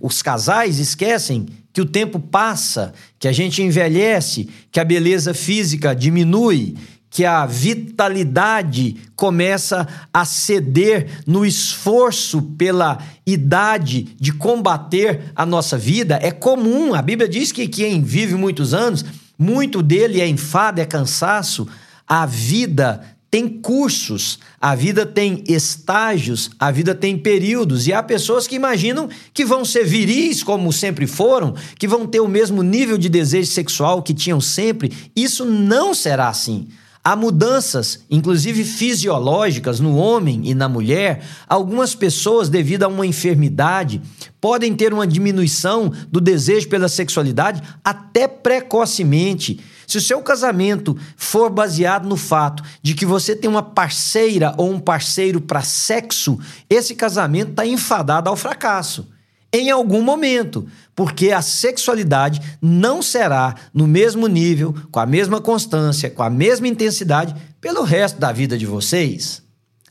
Os 0.00 0.22
casais 0.22 0.78
esquecem 0.78 1.46
que 1.72 1.80
o 1.80 1.86
tempo 1.86 2.20
passa, 2.20 2.92
que 3.18 3.26
a 3.26 3.32
gente 3.32 3.62
envelhece, 3.62 4.48
que 4.70 4.78
a 4.78 4.84
beleza 4.84 5.34
física 5.34 5.94
diminui, 5.94 6.76
que 7.14 7.24
a 7.24 7.46
vitalidade 7.46 8.96
começa 9.14 9.86
a 10.12 10.24
ceder 10.24 11.22
no 11.24 11.46
esforço 11.46 12.42
pela 12.42 12.98
idade 13.24 14.16
de 14.18 14.32
combater 14.32 15.30
a 15.36 15.46
nossa 15.46 15.78
vida. 15.78 16.18
É 16.20 16.32
comum, 16.32 16.92
a 16.92 17.00
Bíblia 17.00 17.28
diz 17.28 17.52
que 17.52 17.68
quem 17.68 18.02
vive 18.02 18.34
muitos 18.34 18.74
anos, 18.74 19.04
muito 19.38 19.80
dele 19.80 20.20
é 20.20 20.26
enfado, 20.26 20.80
é 20.80 20.84
cansaço. 20.84 21.68
A 22.04 22.26
vida 22.26 23.00
tem 23.30 23.48
cursos, 23.48 24.40
a 24.60 24.74
vida 24.74 25.06
tem 25.06 25.44
estágios, 25.46 26.50
a 26.58 26.72
vida 26.72 26.96
tem 26.96 27.16
períodos, 27.16 27.86
e 27.86 27.92
há 27.92 28.02
pessoas 28.02 28.48
que 28.48 28.56
imaginam 28.56 29.08
que 29.32 29.44
vão 29.44 29.64
ser 29.64 29.84
viris 29.84 30.42
como 30.42 30.72
sempre 30.72 31.06
foram, 31.06 31.54
que 31.78 31.86
vão 31.86 32.08
ter 32.08 32.18
o 32.18 32.26
mesmo 32.26 32.60
nível 32.60 32.98
de 32.98 33.08
desejo 33.08 33.52
sexual 33.52 34.02
que 34.02 34.12
tinham 34.12 34.40
sempre. 34.40 34.90
Isso 35.14 35.44
não 35.44 35.94
será 35.94 36.26
assim. 36.26 36.66
Há 37.06 37.14
mudanças, 37.14 38.02
inclusive 38.10 38.64
fisiológicas, 38.64 39.78
no 39.78 39.94
homem 39.94 40.40
e 40.44 40.54
na 40.54 40.70
mulher. 40.70 41.22
Algumas 41.46 41.94
pessoas, 41.94 42.48
devido 42.48 42.84
a 42.84 42.88
uma 42.88 43.06
enfermidade, 43.06 44.00
podem 44.40 44.74
ter 44.74 44.90
uma 44.94 45.06
diminuição 45.06 45.92
do 46.10 46.18
desejo 46.18 46.66
pela 46.70 46.88
sexualidade 46.88 47.62
até 47.84 48.26
precocemente. 48.26 49.60
Se 49.86 49.98
o 49.98 50.00
seu 50.00 50.22
casamento 50.22 50.96
for 51.14 51.50
baseado 51.50 52.08
no 52.08 52.16
fato 52.16 52.62
de 52.82 52.94
que 52.94 53.04
você 53.04 53.36
tem 53.36 53.50
uma 53.50 53.62
parceira 53.62 54.54
ou 54.56 54.70
um 54.70 54.80
parceiro 54.80 55.42
para 55.42 55.60
sexo, 55.60 56.38
esse 56.70 56.94
casamento 56.94 57.50
está 57.50 57.66
enfadado 57.66 58.30
ao 58.30 58.36
fracasso. 58.36 59.06
Em 59.52 59.70
algum 59.70 60.02
momento, 60.02 60.66
porque 60.94 61.32
a 61.32 61.42
sexualidade 61.42 62.40
não 62.60 63.02
será 63.02 63.54
no 63.72 63.86
mesmo 63.86 64.26
nível, 64.26 64.74
com 64.90 65.00
a 65.00 65.06
mesma 65.06 65.40
constância, 65.40 66.10
com 66.10 66.22
a 66.22 66.30
mesma 66.30 66.68
intensidade 66.68 67.34
pelo 67.60 67.82
resto 67.82 68.18
da 68.18 68.30
vida 68.32 68.56
de 68.56 68.66
vocês. 68.66 69.42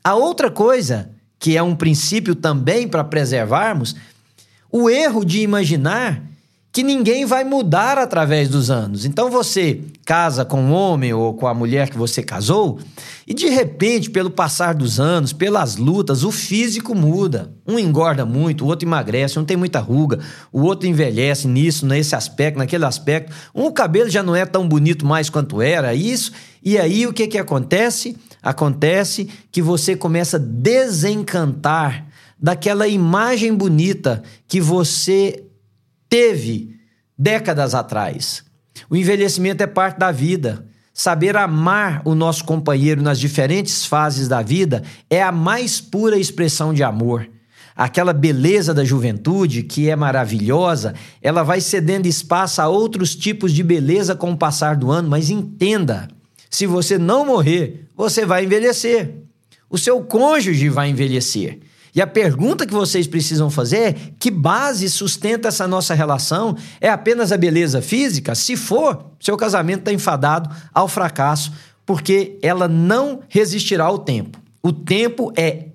A 0.02 0.14
outra 0.14 0.50
coisa, 0.50 1.10
que 1.38 1.56
é 1.56 1.62
um 1.62 1.76
princípio 1.76 2.34
também 2.34 2.88
para 2.88 3.04
preservarmos, 3.04 3.94
o 4.70 4.88
erro 4.90 5.24
de 5.24 5.40
imaginar 5.40 6.22
que 6.74 6.82
ninguém 6.82 7.24
vai 7.24 7.44
mudar 7.44 7.98
através 7.98 8.48
dos 8.48 8.68
anos. 8.68 9.04
Então 9.04 9.30
você 9.30 9.80
casa 10.04 10.44
com 10.44 10.60
um 10.60 10.72
homem 10.72 11.14
ou 11.14 11.32
com 11.32 11.46
a 11.46 11.54
mulher 11.54 11.88
que 11.88 11.96
você 11.96 12.20
casou 12.20 12.80
e 13.24 13.32
de 13.32 13.48
repente, 13.48 14.10
pelo 14.10 14.28
passar 14.28 14.74
dos 14.74 14.98
anos, 14.98 15.32
pelas 15.32 15.76
lutas, 15.76 16.24
o 16.24 16.32
físico 16.32 16.92
muda. 16.92 17.54
Um 17.64 17.78
engorda 17.78 18.26
muito, 18.26 18.64
o 18.64 18.66
outro 18.66 18.88
emagrece, 18.88 19.38
um 19.38 19.44
tem 19.44 19.56
muita 19.56 19.78
ruga, 19.78 20.18
o 20.52 20.62
outro 20.62 20.88
envelhece 20.88 21.46
nisso, 21.46 21.86
nesse 21.86 22.16
aspecto, 22.16 22.58
naquele 22.58 22.84
aspecto. 22.84 23.32
Um 23.54 23.66
o 23.66 23.72
cabelo 23.72 24.10
já 24.10 24.24
não 24.24 24.34
é 24.34 24.44
tão 24.44 24.66
bonito 24.66 25.06
mais 25.06 25.30
quanto 25.30 25.62
era, 25.62 25.94
isso. 25.94 26.32
E 26.60 26.76
aí 26.76 27.06
o 27.06 27.12
que 27.12 27.28
que 27.28 27.38
acontece? 27.38 28.16
Acontece 28.42 29.28
que 29.52 29.62
você 29.62 29.94
começa 29.94 30.38
a 30.38 30.40
desencantar 30.40 32.04
daquela 32.36 32.88
imagem 32.88 33.54
bonita 33.54 34.24
que 34.48 34.60
você 34.60 35.44
teve 36.14 36.76
décadas 37.18 37.74
atrás. 37.74 38.44
O 38.88 38.94
envelhecimento 38.94 39.64
é 39.64 39.66
parte 39.66 39.98
da 39.98 40.12
vida. 40.12 40.64
Saber 40.92 41.36
amar 41.36 42.02
o 42.04 42.14
nosso 42.14 42.44
companheiro 42.44 43.02
nas 43.02 43.18
diferentes 43.18 43.84
fases 43.84 44.28
da 44.28 44.40
vida 44.40 44.84
é 45.10 45.20
a 45.20 45.32
mais 45.32 45.80
pura 45.80 46.16
expressão 46.16 46.72
de 46.72 46.84
amor. 46.84 47.28
Aquela 47.74 48.12
beleza 48.12 48.72
da 48.72 48.84
juventude, 48.84 49.64
que 49.64 49.90
é 49.90 49.96
maravilhosa, 49.96 50.94
ela 51.20 51.42
vai 51.42 51.60
cedendo 51.60 52.06
espaço 52.06 52.62
a 52.62 52.68
outros 52.68 53.16
tipos 53.16 53.52
de 53.52 53.64
beleza 53.64 54.14
com 54.14 54.30
o 54.30 54.38
passar 54.38 54.76
do 54.76 54.92
ano, 54.92 55.08
mas 55.08 55.30
entenda: 55.30 56.06
se 56.48 56.64
você 56.64 56.96
não 56.96 57.26
morrer, 57.26 57.88
você 57.96 58.24
vai 58.24 58.44
envelhecer. 58.44 59.16
O 59.68 59.76
seu 59.76 60.00
cônjuge 60.04 60.68
vai 60.68 60.90
envelhecer. 60.90 61.58
E 61.94 62.02
a 62.02 62.06
pergunta 62.06 62.66
que 62.66 62.72
vocês 62.72 63.06
precisam 63.06 63.48
fazer 63.48 63.78
é: 63.78 63.94
que 64.18 64.30
base 64.30 64.90
sustenta 64.90 65.48
essa 65.48 65.68
nossa 65.68 65.94
relação? 65.94 66.56
É 66.80 66.88
apenas 66.88 67.30
a 67.30 67.36
beleza 67.36 67.80
física? 67.80 68.34
Se 68.34 68.56
for, 68.56 69.12
seu 69.20 69.36
casamento 69.36 69.80
está 69.80 69.92
enfadado 69.92 70.50
ao 70.72 70.88
fracasso, 70.88 71.52
porque 71.86 72.38
ela 72.42 72.66
não 72.66 73.20
resistirá 73.28 73.84
ao 73.84 73.98
tempo. 73.98 74.40
O 74.62 74.72
tempo 74.72 75.32
é 75.36 75.68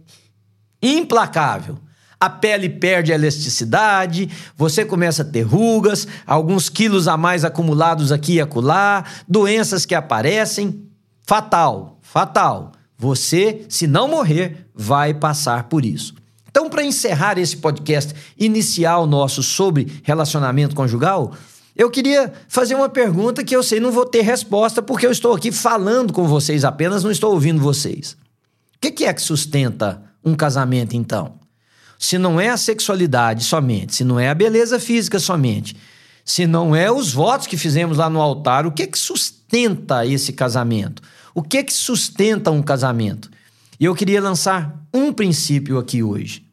implacável. 0.81 1.77
A 2.19 2.29
pele 2.29 2.67
perde 2.67 3.13
a 3.13 3.15
elasticidade, 3.15 4.29
você 4.57 4.83
começa 4.83 5.21
a 5.21 5.25
ter 5.25 5.43
rugas, 5.43 6.05
alguns 6.27 6.67
quilos 6.67 7.07
a 7.07 7.15
mais 7.15 7.45
acumulados 7.45 8.11
aqui 8.11 8.33
e 8.33 8.41
acolá, 8.41 9.05
doenças 9.25 9.85
que 9.85 9.95
aparecem. 9.95 10.85
Fatal, 11.25 11.97
fatal. 12.01 12.73
Você, 13.01 13.65
se 13.69 13.87
não 13.87 14.09
morrer, 14.09 14.67
vai 14.75 15.13
passar 15.13 15.69
por 15.69 15.85
isso. 15.85 16.13
Então, 16.49 16.69
para 16.69 16.83
encerrar 16.83 17.39
esse 17.39 17.55
podcast 17.55 18.13
inicial 18.37 19.07
nosso 19.07 19.41
sobre 19.41 20.01
relacionamento 20.03 20.75
conjugal, 20.75 21.33
eu 21.77 21.89
queria 21.89 22.33
fazer 22.49 22.75
uma 22.75 22.89
pergunta 22.89 23.41
que 23.41 23.55
eu 23.55 23.63
sei 23.63 23.79
não 23.79 23.89
vou 23.89 24.05
ter 24.05 24.21
resposta 24.21 24.81
porque 24.81 25.07
eu 25.07 25.11
estou 25.11 25.33
aqui 25.33 25.49
falando 25.49 26.11
com 26.11 26.27
vocês 26.27 26.65
apenas, 26.65 27.01
não 27.01 27.09
estou 27.09 27.31
ouvindo 27.31 27.61
vocês. 27.61 28.17
O 28.75 28.79
que 28.81 29.05
é 29.05 29.13
que 29.13 29.21
sustenta 29.21 30.03
um 30.21 30.35
casamento, 30.35 30.93
então? 30.93 31.35
Se 31.97 32.17
não 32.17 32.39
é 32.39 32.49
a 32.49 32.57
sexualidade 32.57 33.45
somente, 33.45 33.95
se 33.95 34.03
não 34.03 34.19
é 34.19 34.29
a 34.29 34.35
beleza 34.35 34.77
física 34.77 35.19
somente, 35.19 35.77
se 36.25 36.45
não 36.45 36.75
é 36.75 36.91
os 36.91 37.13
votos 37.13 37.47
que 37.47 37.55
fizemos 37.55 37.97
lá 37.97 38.09
no 38.09 38.19
altar, 38.19 38.67
o 38.67 38.73
que 38.73 38.83
é 38.83 38.87
que 38.87 38.99
sustenta 38.99 40.05
esse 40.05 40.33
casamento? 40.33 41.01
O 41.33 41.41
que 41.41 41.57
é 41.57 41.63
que 41.63 41.73
sustenta 41.73 42.51
um 42.51 42.61
casamento? 42.61 43.29
E 43.79 43.85
eu 43.85 43.95
queria 43.95 44.21
lançar 44.21 44.83
um 44.93 45.13
princípio 45.13 45.77
aqui 45.77 46.03
hoje. 46.03 46.45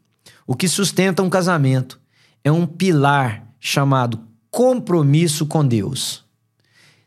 O 0.47 0.55
que 0.55 0.69
sustenta 0.69 1.23
um 1.23 1.31
casamento 1.31 1.99
é 2.45 2.53
um 2.53 2.67
pilar 2.67 3.47
chamado 3.59 4.21
compromisso 4.51 5.45
com 5.47 5.67
Deus. 5.67 6.25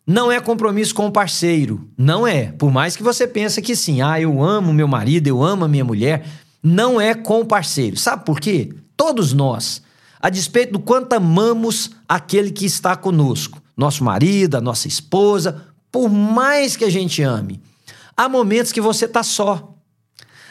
Não 0.06 0.32
é 0.32 0.40
compromisso 0.42 0.94
com 0.94 1.06
o 1.06 1.12
parceiro, 1.12 1.88
não 1.98 2.28
é. 2.28 2.52
Por 2.52 2.72
mais 2.72 2.96
que 2.96 3.04
você 3.04 3.28
pense 3.28 3.62
que 3.62 3.76
sim, 3.76 4.02
ah, 4.02 4.20
eu 4.20 4.44
amo 4.44 4.74
meu 4.74 4.88
marido, 4.88 5.28
eu 5.28 5.42
amo 5.44 5.66
a 5.66 5.68
minha 5.68 5.86
mulher, 5.86 6.26
não 6.62 7.00
é 7.00 7.14
com 7.14 7.42
o 7.42 7.46
parceiro. 7.46 7.96
Sabe 7.96 8.26
por 8.26 8.40
quê? 8.40 8.74
Todos 8.98 9.34
nós, 9.34 9.82
a 10.20 10.30
despeito 10.30 10.74
do 10.74 10.80
quanto 10.80 11.14
amamos 11.14 11.92
aquele 12.08 12.52
que 12.52 12.66
está 12.66 12.96
conosco, 12.96 13.62
nosso 13.78 14.04
marido, 14.04 14.56
a 14.56 14.62
nossa 14.62 14.88
esposa, 14.88 15.64
por 15.92 16.10
mais 16.10 16.76
que 16.76 16.86
a 16.86 16.90
gente 16.90 17.22
ame, 17.22 17.62
há 18.16 18.30
momentos 18.30 18.72
que 18.72 18.82
você 18.82 19.06
está 19.06 19.24
só. 19.24 19.76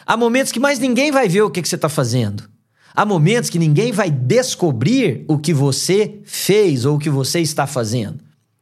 Há 0.07 0.17
momentos 0.17 0.53
que 0.53 0.61
mais 0.61 0.79
ninguém 0.79 1.11
vai 1.11 1.29
ver 1.29 1.43
o 1.43 1.51
que, 1.51 1.61
que 1.61 1.69
você 1.69 1.75
está 1.75 1.89
fazendo. 1.89 2.49
Há 2.95 3.05
momentos 3.05 3.51
que 3.51 3.59
ninguém 3.59 3.93
vai 3.93 4.11
descobrir 4.11 5.25
o 5.29 5.39
que 5.39 5.53
você 5.53 6.21
fez 6.25 6.85
ou 6.85 6.97
o 6.97 6.99
que 6.99 7.11
você 7.11 7.41
está 7.41 7.67
fazendo. 7.67 8.19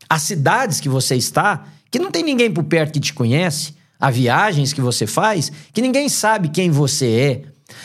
Há 0.09 0.19
cidades 0.19 0.81
que 0.81 0.89
você 0.89 1.17
está 1.17 1.65
que 1.91 1.99
não 1.99 2.11
tem 2.11 2.23
ninguém 2.23 2.53
por 2.53 2.65
perto 2.65 2.93
que 2.93 3.01
te 3.01 3.15
conhece. 3.15 3.75
Há 3.99 4.11
viagens 4.11 4.73
que 4.73 4.81
você 4.81 5.07
faz 5.07 5.51
que 5.73 5.81
ninguém 5.81 6.09
sabe 6.09 6.49
quem 6.49 6.71
você 6.71 7.07
é. 7.07 7.43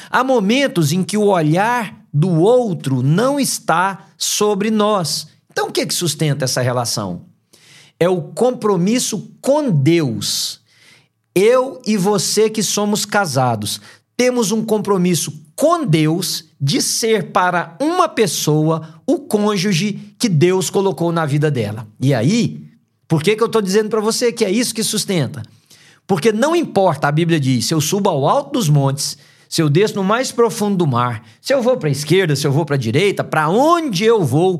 Há 0.09 0.23
momentos 0.23 0.91
em 0.91 1.03
que 1.03 1.17
o 1.17 1.27
olhar 1.27 2.01
do 2.13 2.41
outro 2.41 3.01
não 3.01 3.39
está 3.39 4.07
sobre 4.17 4.69
nós. 4.69 5.27
Então, 5.49 5.69
o 5.69 5.71
que, 5.71 5.85
que 5.85 5.93
sustenta 5.93 6.45
essa 6.45 6.61
relação? 6.61 7.30
É 8.01 8.09
o 8.09 8.19
compromisso 8.19 9.31
com 9.39 9.69
Deus. 9.69 10.59
Eu 11.35 11.79
e 11.85 11.95
você 11.95 12.49
que 12.49 12.63
somos 12.63 13.05
casados 13.05 13.79
temos 14.17 14.51
um 14.51 14.65
compromisso 14.65 15.31
com 15.55 15.85
Deus 15.85 16.45
de 16.59 16.81
ser 16.81 17.31
para 17.31 17.77
uma 17.79 18.09
pessoa 18.09 18.95
o 19.05 19.19
cônjuge 19.19 20.15
que 20.17 20.27
Deus 20.27 20.71
colocou 20.71 21.11
na 21.11 21.27
vida 21.27 21.51
dela. 21.51 21.87
E 21.99 22.11
aí, 22.11 22.65
por 23.07 23.21
que, 23.21 23.35
que 23.35 23.43
eu 23.43 23.45
estou 23.45 23.61
dizendo 23.61 23.89
para 23.89 24.01
você 24.01 24.31
que 24.31 24.43
é 24.43 24.49
isso 24.49 24.73
que 24.73 24.83
sustenta? 24.83 25.43
Porque 26.07 26.31
não 26.31 26.55
importa, 26.55 27.07
a 27.07 27.11
Bíblia 27.11 27.39
diz, 27.39 27.65
se 27.65 27.73
eu 27.75 27.79
subo 27.79 28.09
ao 28.09 28.27
alto 28.27 28.53
dos 28.53 28.67
montes, 28.67 29.15
se 29.47 29.61
eu 29.61 29.69
desço 29.69 29.97
no 29.97 30.03
mais 30.03 30.31
profundo 30.31 30.77
do 30.77 30.87
mar, 30.87 31.23
se 31.39 31.53
eu 31.53 31.61
vou 31.61 31.77
para 31.77 31.87
a 31.87 31.91
esquerda, 31.91 32.35
se 32.35 32.47
eu 32.47 32.51
vou 32.51 32.65
para 32.65 32.77
a 32.77 32.79
direita, 32.79 33.23
para 33.23 33.47
onde 33.47 34.03
eu 34.03 34.23
vou, 34.23 34.59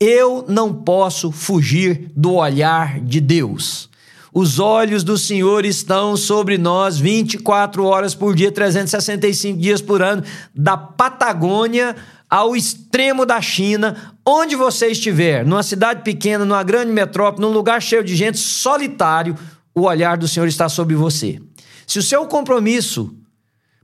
eu 0.00 0.46
não 0.48 0.72
posso 0.72 1.30
fugir 1.30 2.10
do 2.16 2.34
olhar 2.34 3.00
de 3.00 3.20
Deus. 3.20 3.90
Os 4.32 4.58
olhos 4.58 5.04
do 5.04 5.18
Senhor 5.18 5.66
estão 5.66 6.16
sobre 6.16 6.56
nós 6.56 6.96
24 6.96 7.84
horas 7.84 8.14
por 8.14 8.34
dia, 8.34 8.50
365 8.50 9.58
dias 9.58 9.82
por 9.82 10.00
ano, 10.00 10.22
da 10.54 10.76
Patagônia 10.76 11.94
ao 12.30 12.54
extremo 12.54 13.26
da 13.26 13.40
China, 13.42 14.14
onde 14.24 14.54
você 14.54 14.86
estiver, 14.86 15.44
numa 15.44 15.64
cidade 15.64 16.02
pequena, 16.02 16.44
numa 16.44 16.62
grande 16.62 16.92
metrópole, 16.92 17.44
num 17.44 17.52
lugar 17.52 17.82
cheio 17.82 18.04
de 18.04 18.14
gente, 18.14 18.38
solitário, 18.38 19.36
o 19.74 19.82
olhar 19.82 20.16
do 20.16 20.28
Senhor 20.28 20.46
está 20.46 20.68
sobre 20.68 20.94
você. 20.94 21.40
Se 21.86 21.98
o 21.98 22.02
seu 22.02 22.24
compromisso 22.26 23.12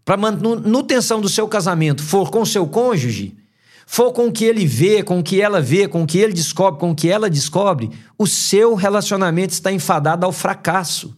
para 0.05 0.17
manutenção 0.17 1.21
do 1.21 1.29
seu 1.29 1.49
casamento 1.49 2.03
for 2.03 2.31
com 2.31 2.47
seu 2.47 2.69
cônjuge, 2.69 3.37
for 3.87 4.12
com 4.12 4.27
o 4.27 4.33
que 4.33 4.44
ele 4.44 4.66
vê, 4.66 5.03
com 5.05 5.20
o 5.20 5.22
que 5.22 5.40
ela 5.40 5.62
vê, 5.62 5.87
com 5.87 6.03
o 6.03 6.07
que 6.07 6.18
ele 6.18 6.33
descobre, 6.33 6.81
com 6.81 6.90
o 6.90 6.94
que 6.94 7.09
ela 7.09 7.31
descobre, 7.31 7.90
o 8.18 8.27
seu 8.27 8.75
relacionamento 8.75 9.53
está 9.53 9.72
enfadado 9.72 10.27
ao 10.27 10.33
fracasso. 10.33 11.16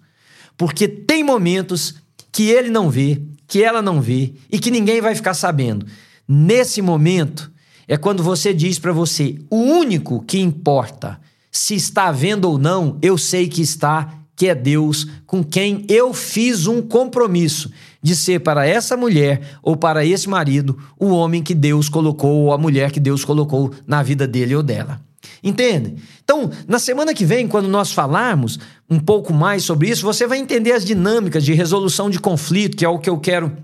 Porque 0.57 0.87
tem 0.87 1.25
momentos 1.25 1.95
que 2.31 2.51
ele 2.51 2.69
não 2.69 2.91
vê, 2.91 3.23
que 3.47 3.63
ela 3.63 3.81
não 3.81 4.01
vê 4.01 4.35
e 4.53 4.59
que 4.59 4.71
ninguém 4.71 5.01
vai 5.01 5.15
ficar 5.15 5.33
sabendo. 5.33 5.87
Nesse 6.29 6.83
momento 6.83 7.51
é 7.89 7.97
quando 7.97 8.23
você 8.23 8.53
diz 8.53 8.79
para 8.79 8.93
você: 8.93 9.39
o 9.51 9.57
único 9.57 10.23
que 10.23 10.39
importa 10.39 11.19
se 11.51 11.75
está 11.75 12.13
vendo 12.13 12.45
ou 12.45 12.59
não, 12.59 12.99
eu 13.01 13.17
sei 13.17 13.49
que 13.49 13.63
está, 13.63 14.15
que 14.37 14.47
é 14.47 14.55
Deus, 14.55 15.07
com 15.27 15.43
quem 15.43 15.85
eu 15.89 16.13
fiz 16.13 16.67
um 16.67 16.83
compromisso 16.83 17.71
de 18.03 18.15
ser 18.15 18.41
para 18.41 18.67
essa 18.67 18.97
mulher 18.97 19.59
ou 19.63 19.77
para 19.77 20.05
esse 20.05 20.29
marido 20.29 20.79
o 20.99 21.09
homem 21.09 21.43
que 21.43 21.55
Deus 21.55 21.89
colocou 21.89 22.45
ou 22.45 22.53
a 22.53 22.59
mulher 22.59 22.91
que 22.91 23.01
Deus 23.01 23.25
colocou 23.25 23.73
na 23.87 24.03
vida 24.03 24.27
dele 24.27 24.55
ou 24.55 24.63
dela. 24.63 25.01
Entende? 25.43 25.97
Então, 26.23 26.51
na 26.67 26.79
semana 26.79 27.15
que 27.15 27.25
vem, 27.25 27.47
quando 27.47 27.69
nós 27.69 27.93
falarmos 27.93 28.59
um 28.89 28.99
pouco 28.99 29.33
mais 29.33 29.65
sobre 29.65 29.89
isso, 29.89 30.03
você 30.03 30.27
vai 30.27 30.39
entender 30.39 30.73
as 30.73 30.85
dinâmicas 30.85 31.45
de 31.45 31.53
resolução 31.53 32.09
de 32.09 32.19
conflito, 32.19 32.77
que 32.77 32.85
é 32.85 32.89
o 32.89 32.99
que 32.99 33.11
eu 33.11 33.19
quero 33.19 33.57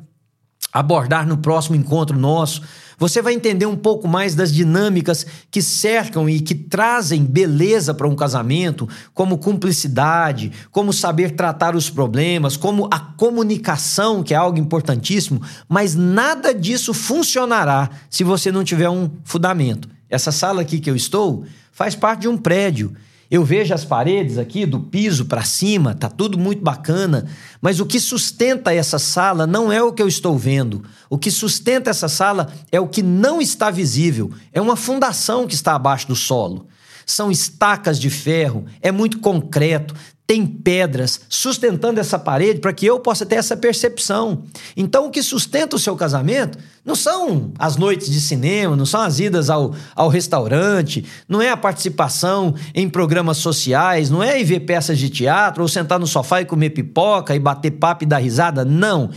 abordar 0.72 1.26
no 1.26 1.38
próximo 1.38 1.76
encontro 1.76 2.18
nosso. 2.18 2.62
Você 2.98 3.20
vai 3.20 3.34
entender 3.34 3.66
um 3.66 3.76
pouco 3.76 4.06
mais 4.06 4.34
das 4.34 4.52
dinâmicas 4.52 5.26
que 5.50 5.60
cercam 5.60 6.28
e 6.28 6.40
que 6.40 6.54
trazem 6.54 7.24
beleza 7.24 7.92
para 7.92 8.08
um 8.08 8.14
casamento, 8.14 8.88
como 9.12 9.38
cumplicidade, 9.38 10.52
como 10.70 10.92
saber 10.92 11.32
tratar 11.32 11.74
os 11.74 11.90
problemas, 11.90 12.56
como 12.56 12.88
a 12.90 12.98
comunicação, 12.98 14.22
que 14.22 14.34
é 14.34 14.36
algo 14.36 14.58
importantíssimo, 14.58 15.40
mas 15.68 15.94
nada 15.94 16.54
disso 16.54 16.94
funcionará 16.94 17.90
se 18.08 18.24
você 18.24 18.52
não 18.52 18.64
tiver 18.64 18.88
um 18.88 19.10
fundamento. 19.24 19.88
Essa 20.08 20.30
sala 20.30 20.62
aqui 20.62 20.78
que 20.78 20.90
eu 20.90 20.96
estou 20.96 21.44
faz 21.72 21.94
parte 21.94 22.22
de 22.22 22.28
um 22.28 22.36
prédio 22.36 22.94
eu 23.34 23.44
vejo 23.44 23.74
as 23.74 23.84
paredes 23.84 24.38
aqui, 24.38 24.64
do 24.64 24.78
piso 24.78 25.24
para 25.24 25.42
cima, 25.42 25.92
tá 25.92 26.08
tudo 26.08 26.38
muito 26.38 26.62
bacana, 26.62 27.26
mas 27.60 27.80
o 27.80 27.86
que 27.86 27.98
sustenta 27.98 28.72
essa 28.72 28.96
sala 28.96 29.44
não 29.44 29.72
é 29.72 29.82
o 29.82 29.92
que 29.92 30.00
eu 30.00 30.06
estou 30.06 30.38
vendo. 30.38 30.84
O 31.10 31.18
que 31.18 31.32
sustenta 31.32 31.90
essa 31.90 32.06
sala 32.06 32.52
é 32.70 32.78
o 32.78 32.86
que 32.86 33.02
não 33.02 33.40
está 33.40 33.72
visível. 33.72 34.30
É 34.52 34.60
uma 34.60 34.76
fundação 34.76 35.48
que 35.48 35.54
está 35.54 35.74
abaixo 35.74 36.06
do 36.06 36.14
solo. 36.14 36.68
São 37.04 37.28
estacas 37.28 37.98
de 37.98 38.08
ferro, 38.08 38.66
é 38.80 38.92
muito 38.92 39.18
concreto, 39.18 39.96
tem 40.26 40.46
pedras 40.46 41.20
sustentando 41.28 42.00
essa 42.00 42.18
parede 42.18 42.58
para 42.58 42.72
que 42.72 42.86
eu 42.86 42.98
possa 42.98 43.26
ter 43.26 43.36
essa 43.36 43.56
percepção. 43.56 44.44
Então, 44.74 45.06
o 45.06 45.10
que 45.10 45.22
sustenta 45.22 45.76
o 45.76 45.78
seu 45.78 45.94
casamento 45.96 46.58
não 46.82 46.94
são 46.94 47.52
as 47.58 47.76
noites 47.76 48.10
de 48.10 48.20
cinema, 48.20 48.74
não 48.74 48.86
são 48.86 49.02
as 49.02 49.20
idas 49.20 49.50
ao, 49.50 49.74
ao 49.94 50.08
restaurante, 50.08 51.04
não 51.28 51.42
é 51.42 51.50
a 51.50 51.56
participação 51.56 52.54
em 52.74 52.88
programas 52.88 53.36
sociais, 53.36 54.08
não 54.08 54.22
é 54.22 54.40
ir 54.40 54.44
ver 54.44 54.60
peças 54.60 54.98
de 54.98 55.10
teatro 55.10 55.62
ou 55.62 55.68
sentar 55.68 55.98
no 55.98 56.06
sofá 56.06 56.40
e 56.40 56.46
comer 56.46 56.70
pipoca 56.70 57.36
e 57.36 57.38
bater 57.38 57.72
papo 57.72 58.04
e 58.04 58.06
dar 58.06 58.18
risada. 58.18 58.64
Não. 58.64 59.10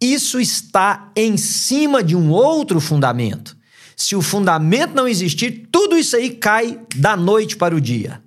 Isso 0.00 0.38
está 0.38 1.10
em 1.16 1.36
cima 1.36 2.04
de 2.04 2.14
um 2.14 2.30
outro 2.30 2.80
fundamento. 2.80 3.56
Se 3.96 4.14
o 4.14 4.22
fundamento 4.22 4.94
não 4.94 5.08
existir, 5.08 5.68
tudo 5.72 5.96
isso 5.96 6.14
aí 6.14 6.30
cai 6.30 6.78
da 6.94 7.16
noite 7.16 7.56
para 7.56 7.74
o 7.74 7.80
dia. 7.80 8.20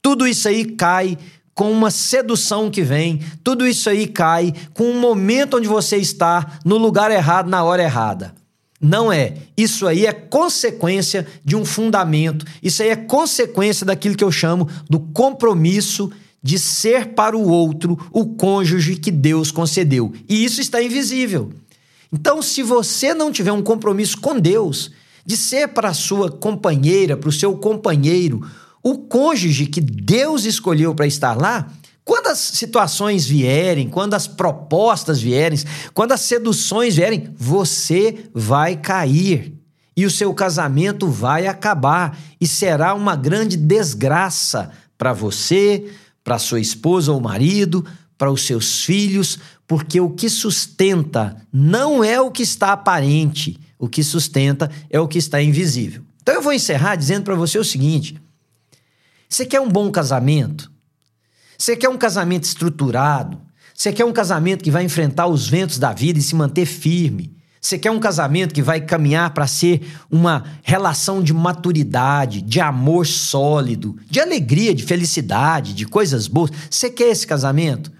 Tudo 0.00 0.24
isso 0.24 0.46
aí 0.46 0.64
cai 0.64 1.18
com 1.56 1.72
uma 1.72 1.90
sedução 1.90 2.70
que 2.70 2.82
vem, 2.82 3.18
tudo 3.42 3.66
isso 3.66 3.88
aí 3.88 4.06
cai 4.06 4.52
com 4.74 4.84
um 4.84 5.00
momento 5.00 5.56
onde 5.56 5.66
você 5.66 5.96
está 5.96 6.58
no 6.62 6.76
lugar 6.76 7.10
errado, 7.10 7.48
na 7.48 7.64
hora 7.64 7.82
errada. 7.82 8.34
Não 8.78 9.10
é. 9.10 9.32
Isso 9.56 9.86
aí 9.86 10.04
é 10.04 10.12
consequência 10.12 11.26
de 11.42 11.56
um 11.56 11.64
fundamento. 11.64 12.44
Isso 12.62 12.82
aí 12.82 12.90
é 12.90 12.96
consequência 12.96 13.86
daquilo 13.86 14.14
que 14.14 14.22
eu 14.22 14.30
chamo 14.30 14.68
do 14.88 15.00
compromisso 15.00 16.12
de 16.42 16.58
ser 16.58 17.14
para 17.14 17.34
o 17.34 17.48
outro 17.48 17.98
o 18.12 18.26
cônjuge 18.26 18.96
que 18.96 19.10
Deus 19.10 19.50
concedeu. 19.50 20.12
E 20.28 20.44
isso 20.44 20.60
está 20.60 20.82
invisível. 20.82 21.50
Então, 22.12 22.42
se 22.42 22.62
você 22.62 23.14
não 23.14 23.32
tiver 23.32 23.52
um 23.52 23.62
compromisso 23.62 24.20
com 24.20 24.38
Deus, 24.38 24.90
de 25.24 25.38
ser 25.38 25.68
para 25.68 25.88
a 25.88 25.94
sua 25.94 26.30
companheira, 26.30 27.16
para 27.16 27.30
o 27.30 27.32
seu 27.32 27.56
companheiro, 27.56 28.46
o 28.88 28.98
cônjuge 28.98 29.66
que 29.66 29.80
Deus 29.80 30.44
escolheu 30.44 30.94
para 30.94 31.08
estar 31.08 31.36
lá, 31.36 31.66
quando 32.04 32.28
as 32.28 32.38
situações 32.38 33.26
vierem, 33.26 33.88
quando 33.88 34.14
as 34.14 34.28
propostas 34.28 35.20
vierem, 35.20 35.58
quando 35.92 36.12
as 36.12 36.20
seduções 36.20 36.94
vierem, 36.94 37.34
você 37.36 38.28
vai 38.32 38.76
cair 38.76 39.54
e 39.96 40.06
o 40.06 40.10
seu 40.10 40.32
casamento 40.32 41.08
vai 41.08 41.48
acabar 41.48 42.16
e 42.40 42.46
será 42.46 42.94
uma 42.94 43.16
grande 43.16 43.56
desgraça 43.56 44.70
para 44.96 45.12
você, 45.12 45.90
para 46.22 46.38
sua 46.38 46.60
esposa 46.60 47.10
ou 47.10 47.20
marido, 47.20 47.84
para 48.16 48.30
os 48.30 48.42
seus 48.42 48.84
filhos, 48.84 49.40
porque 49.66 50.00
o 50.00 50.10
que 50.10 50.30
sustenta 50.30 51.36
não 51.52 52.04
é 52.04 52.20
o 52.20 52.30
que 52.30 52.44
está 52.44 52.72
aparente, 52.72 53.58
o 53.80 53.88
que 53.88 54.04
sustenta 54.04 54.70
é 54.88 55.00
o 55.00 55.08
que 55.08 55.18
está 55.18 55.42
invisível. 55.42 56.04
Então 56.22 56.36
eu 56.36 56.42
vou 56.42 56.52
encerrar 56.52 56.94
dizendo 56.94 57.24
para 57.24 57.34
você 57.34 57.58
o 57.58 57.64
seguinte: 57.64 58.16
você 59.28 59.44
quer 59.44 59.60
um 59.60 59.68
bom 59.68 59.90
casamento? 59.90 60.70
Você 61.58 61.76
quer 61.76 61.88
um 61.88 61.96
casamento 61.96 62.44
estruturado? 62.44 63.40
Você 63.74 63.92
quer 63.92 64.04
um 64.04 64.12
casamento 64.12 64.64
que 64.64 64.70
vai 64.70 64.84
enfrentar 64.84 65.26
os 65.26 65.48
ventos 65.48 65.78
da 65.78 65.92
vida 65.92 66.18
e 66.18 66.22
se 66.22 66.34
manter 66.34 66.66
firme? 66.66 67.36
Você 67.60 67.78
quer 67.78 67.90
um 67.90 67.98
casamento 67.98 68.54
que 68.54 68.62
vai 68.62 68.80
caminhar 68.80 69.34
para 69.34 69.46
ser 69.46 69.82
uma 70.08 70.44
relação 70.62 71.20
de 71.20 71.34
maturidade, 71.34 72.40
de 72.40 72.60
amor 72.60 73.06
sólido, 73.06 73.96
de 74.08 74.20
alegria, 74.20 74.72
de 74.72 74.84
felicidade, 74.84 75.74
de 75.74 75.84
coisas 75.84 76.28
boas? 76.28 76.50
Você 76.70 76.88
quer 76.88 77.08
esse 77.08 77.26
casamento? 77.26 77.90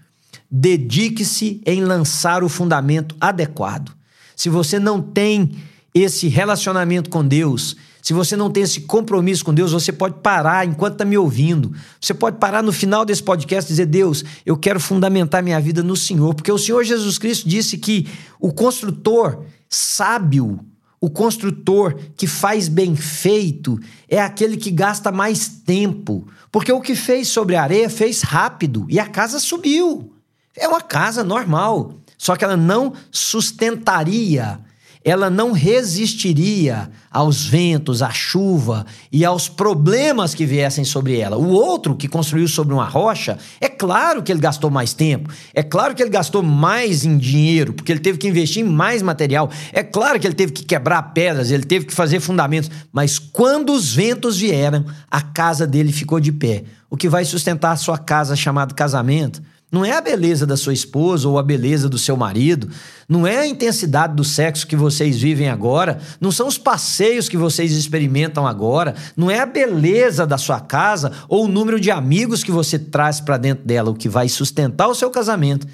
Dedique-se 0.49 1.61
em 1.67 1.83
lançar 1.83 2.45
o 2.45 2.49
fundamento 2.49 3.17
adequado. 3.21 3.93
Se 4.37 4.49
você 4.49 4.79
não 4.79 5.03
tem 5.03 5.57
esse 6.03 6.29
relacionamento 6.29 7.09
com 7.09 7.27
Deus, 7.27 7.77
se 8.03 8.13
você 8.13 8.37
não 8.37 8.51
tem 8.51 8.63
esse 8.63 8.83
compromisso 8.83 9.45
com 9.45 9.53
Deus, 9.53 9.73
você 9.73 9.91
pode 9.91 10.21
parar 10.21 10.65
enquanto 10.65 10.93
está 10.93 11.05
me 11.05 11.19
ouvindo. 11.19 11.73
Você 12.01 12.15
pode 12.15 12.39
parar 12.39 12.63
no 12.63 12.73
final 12.73 13.05
desse 13.05 13.23
podcast 13.23 13.69
e 13.69 13.73
dizer: 13.73 13.87
Deus, 13.87 14.25
eu 14.45 14.57
quero 14.57 14.79
fundamentar 14.79 15.43
minha 15.43 15.61
vida 15.61 15.83
no 15.83 15.97
Senhor, 15.97 16.33
porque 16.33 16.53
o 16.53 16.59
Senhor 16.59 16.85
Jesus 16.85 17.19
Cristo 17.19 17.49
disse 17.49 17.79
que 17.79 18.09
o 18.39 18.53
construtor 18.53 19.43
sábio, 19.69 20.61
o 21.01 21.11
construtor 21.11 21.99
que 22.17 22.29
faz 22.29 22.69
bem 22.69 22.95
feito, 22.95 23.77
é 24.09 24.21
aquele 24.21 24.57
que 24.57 24.71
gasta 24.71 25.11
mais 25.11 25.49
tempo. 25.49 26.29
Porque 26.53 26.71
o 26.71 26.81
que 26.81 26.95
fez 26.95 27.27
sobre 27.27 27.57
a 27.57 27.63
areia 27.65 27.91
fez 27.91 28.23
rápido 28.23 28.87
e 28.89 29.01
a 29.01 29.07
casa 29.07 29.41
subiu. 29.41 30.13
É 30.57 30.69
uma 30.69 30.81
casa 30.81 31.25
normal. 31.25 31.95
Só 32.17 32.37
que 32.37 32.45
ela 32.45 32.57
não 32.57 32.93
sustentaria 33.11 34.61
ela 35.07 35.31
não 35.31 35.53
resistiria 35.53 36.91
aos 37.13 37.47
ventos, 37.47 38.03
à 38.03 38.11
chuva 38.11 38.85
e 39.13 39.25
aos 39.25 39.49
problemas 39.49 40.35
que 40.35 40.45
viessem 40.45 40.85
sobre 40.85 41.17
ela. 41.17 41.37
O 41.37 41.49
outro 41.49 41.95
que 41.95 42.09
construiu 42.09 42.49
sobre 42.49 42.75
uma 42.75 42.87
rocha, 42.87 43.39
é 43.61 43.69
claro 43.69 44.21
que 44.21 44.33
ele 44.33 44.41
gastou 44.41 44.69
mais 44.69 44.93
tempo, 44.93 45.31
é 45.55 45.63
claro 45.63 45.95
que 45.95 46.03
ele 46.03 46.11
gastou 46.11 46.43
mais 46.43 47.05
em 47.05 47.17
dinheiro, 47.17 47.73
porque 47.73 47.93
ele 47.93 48.01
teve 48.01 48.19
que 48.19 48.27
investir 48.27 48.67
em 48.67 48.69
mais 48.69 49.01
material, 49.01 49.49
é 49.73 49.85
claro 49.85 50.19
que 50.19 50.27
ele 50.27 50.35
teve 50.35 50.51
que 50.51 50.65
quebrar 50.65 51.01
pedras, 51.15 51.53
ele 51.53 51.65
teve 51.65 51.85
que 51.87 51.95
fazer 51.95 52.19
fundamentos, 52.19 52.69
mas 52.93 53.17
quando 53.17 53.73
os 53.73 53.95
ventos 53.95 54.39
vieram, 54.39 54.85
a 55.09 55.21
casa 55.21 55.69
dele 55.69 55.93
ficou 55.93 56.19
de 56.19 56.33
pé. 56.33 56.65
O 56.91 56.97
que 56.97 57.09
vai 57.09 57.25
sustentar 57.25 57.71
a 57.71 57.77
sua 57.77 57.97
casa 57.97 58.35
chamado 58.35 58.75
casamento 58.75 59.41
não 59.71 59.85
é 59.85 59.93
a 59.93 60.01
beleza 60.01 60.47
da 60.47 60.57
sua 60.57 60.73
esposa 60.73 61.29
ou 61.29 61.39
a 61.39 61.43
beleza 61.43 61.89
do 61.89 61.99
seu 61.99 62.17
marido, 62.17 62.71
não 63.09 63.27
é 63.27 63.39
a 63.39 63.47
intensidade 63.47 64.15
do 64.15 64.23
sexo 64.23 64.67
que 64.67 64.77
vocês 64.77 65.19
vivem 65.19 65.49
agora, 65.49 65.99
não 66.21 66.31
são 66.31 66.47
os 66.47 66.57
passeios 66.57 67.29
que 67.29 67.37
vocês 67.37 67.73
experimentam 67.73 68.47
agora, 68.47 68.95
não 69.17 69.31
é 69.31 69.41
a 69.41 69.47
beleza 69.47 70.27
da 70.27 70.39
sua 70.39 70.61
casa 70.61 71.13
ou 71.29 71.45
o 71.45 71.49
número 71.49 71.81
de 71.81 71.91
amigos 71.91 72.45
que 72.45 72.53
você 72.53 72.79
traz 72.79 73.21
para 73.21 73.37
dentro 73.37 73.65
dela. 73.65 73.91
O 73.91 73.95
que 73.95 74.09
vai 74.09 74.29
sustentar 74.29 74.89
o 74.89 74.95
seu 74.95 75.11
casamento 75.11 75.67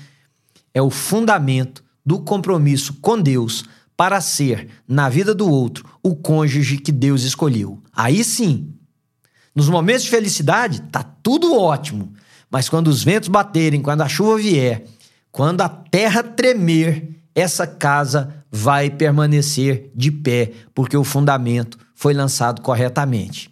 é 0.73 0.81
o 0.81 0.91
fundamento 0.91 1.85
do 2.05 2.19
compromisso 2.19 2.95
com 2.95 3.21
Deus 3.21 3.65
para 3.97 4.21
ser, 4.21 4.69
na 4.89 5.09
vida 5.09 5.35
do 5.35 5.49
outro, 5.49 5.87
o 6.03 6.17
cônjuge 6.17 6.79
que 6.79 6.91
Deus 6.91 7.23
escolheu. 7.23 7.81
Aí 7.95 8.25
sim, 8.25 8.73
nos 9.55 9.69
momentos 9.69 10.05
de 10.05 10.11
felicidade, 10.11 10.81
tá 10.91 11.05
tudo 11.23 11.55
ótimo. 11.55 12.13
Mas 12.53 12.69
quando 12.69 12.89
os 12.89 13.03
ventos 13.03 13.31
baterem, 13.31 13.81
quando 13.81 14.03
a 14.03 14.09
chuva 14.09 14.37
vier, 14.37 14.85
quando 15.31 15.63
a 15.63 15.69
terra 15.71 16.23
tremer, 16.23 17.09
essa 17.35 17.67
casa 17.67 18.45
vai 18.51 18.91
permanecer 18.91 19.91
de 19.95 20.13
pé, 20.13 20.53
porque 20.75 20.95
o 20.95 21.03
fundamento 21.03 21.79
foi 21.95 22.13
lançado 22.13 22.61
corretamente. 22.61 23.51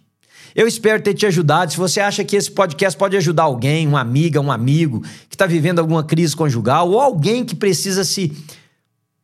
Eu 0.53 0.67
espero 0.67 1.01
ter 1.01 1.15
te 1.15 1.25
ajudado. 1.25 1.71
Se 1.71 1.77
você 1.77 1.99
acha 1.99 2.23
que 2.23 2.35
esse 2.35 2.51
podcast 2.51 2.95
pode 2.95 3.17
ajudar 3.17 3.43
alguém, 3.43 3.87
uma 3.87 4.01
amiga, 4.01 4.39
um 4.39 4.51
amigo 4.51 5.01
que 5.27 5.33
está 5.33 5.47
vivendo 5.47 5.79
alguma 5.79 6.03
crise 6.03 6.35
conjugal 6.35 6.91
ou 6.91 6.99
alguém 6.99 7.43
que 7.43 7.55
precisa 7.55 8.03
se 8.03 8.37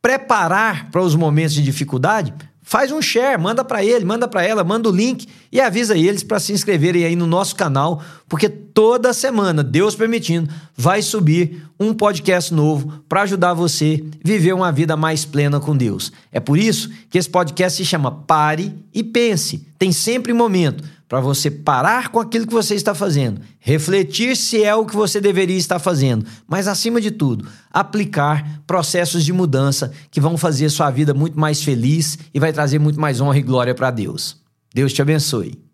preparar 0.02 0.90
para 0.90 1.02
os 1.02 1.14
momentos 1.14 1.54
de 1.54 1.62
dificuldade, 1.62 2.34
faz 2.68 2.92
um 2.92 3.00
share, 3.00 3.40
manda 3.40 3.64
para 3.64 3.82
ele, 3.82 4.04
manda 4.04 4.28
para 4.28 4.44
ela, 4.44 4.62
manda 4.62 4.90
o 4.90 4.92
link 4.92 5.26
e 5.50 5.58
avisa 5.58 5.96
eles 5.96 6.22
para 6.22 6.38
se 6.38 6.52
inscreverem 6.52 7.02
aí 7.02 7.16
no 7.16 7.26
nosso 7.26 7.56
canal, 7.56 8.02
porque 8.28 8.46
toda 8.46 9.14
semana, 9.14 9.64
Deus 9.64 9.94
permitindo, 9.94 10.52
vai 10.78 11.02
subir 11.02 11.64
um 11.78 11.92
podcast 11.92 12.54
novo 12.54 13.02
para 13.08 13.22
ajudar 13.22 13.52
você 13.52 14.04
viver 14.22 14.52
uma 14.52 14.70
vida 14.70 14.96
mais 14.96 15.24
plena 15.24 15.58
com 15.58 15.76
Deus. 15.76 16.12
É 16.30 16.38
por 16.38 16.56
isso 16.56 16.88
que 17.10 17.18
esse 17.18 17.28
podcast 17.28 17.76
se 17.76 17.84
chama 17.84 18.12
Pare 18.12 18.72
e 18.94 19.02
Pense. 19.02 19.66
Tem 19.76 19.90
sempre 19.90 20.32
momento 20.32 20.84
para 21.08 21.20
você 21.20 21.50
parar 21.50 22.10
com 22.10 22.20
aquilo 22.20 22.46
que 22.46 22.52
você 22.52 22.74
está 22.74 22.94
fazendo, 22.94 23.40
refletir 23.58 24.36
se 24.36 24.62
é 24.62 24.74
o 24.74 24.86
que 24.86 24.94
você 24.94 25.20
deveria 25.20 25.56
estar 25.56 25.78
fazendo, 25.78 26.24
mas 26.46 26.68
acima 26.68 27.00
de 27.00 27.10
tudo, 27.10 27.48
aplicar 27.72 28.60
processos 28.66 29.24
de 29.24 29.32
mudança 29.32 29.90
que 30.10 30.20
vão 30.20 30.36
fazer 30.36 30.68
sua 30.68 30.90
vida 30.90 31.12
muito 31.12 31.40
mais 31.40 31.62
feliz 31.62 32.18
e 32.32 32.38
vai 32.38 32.52
trazer 32.52 32.78
muito 32.78 33.00
mais 33.00 33.20
honra 33.20 33.38
e 33.38 33.42
glória 33.42 33.74
para 33.74 33.90
Deus. 33.90 34.36
Deus 34.72 34.92
te 34.92 35.02
abençoe. 35.02 35.67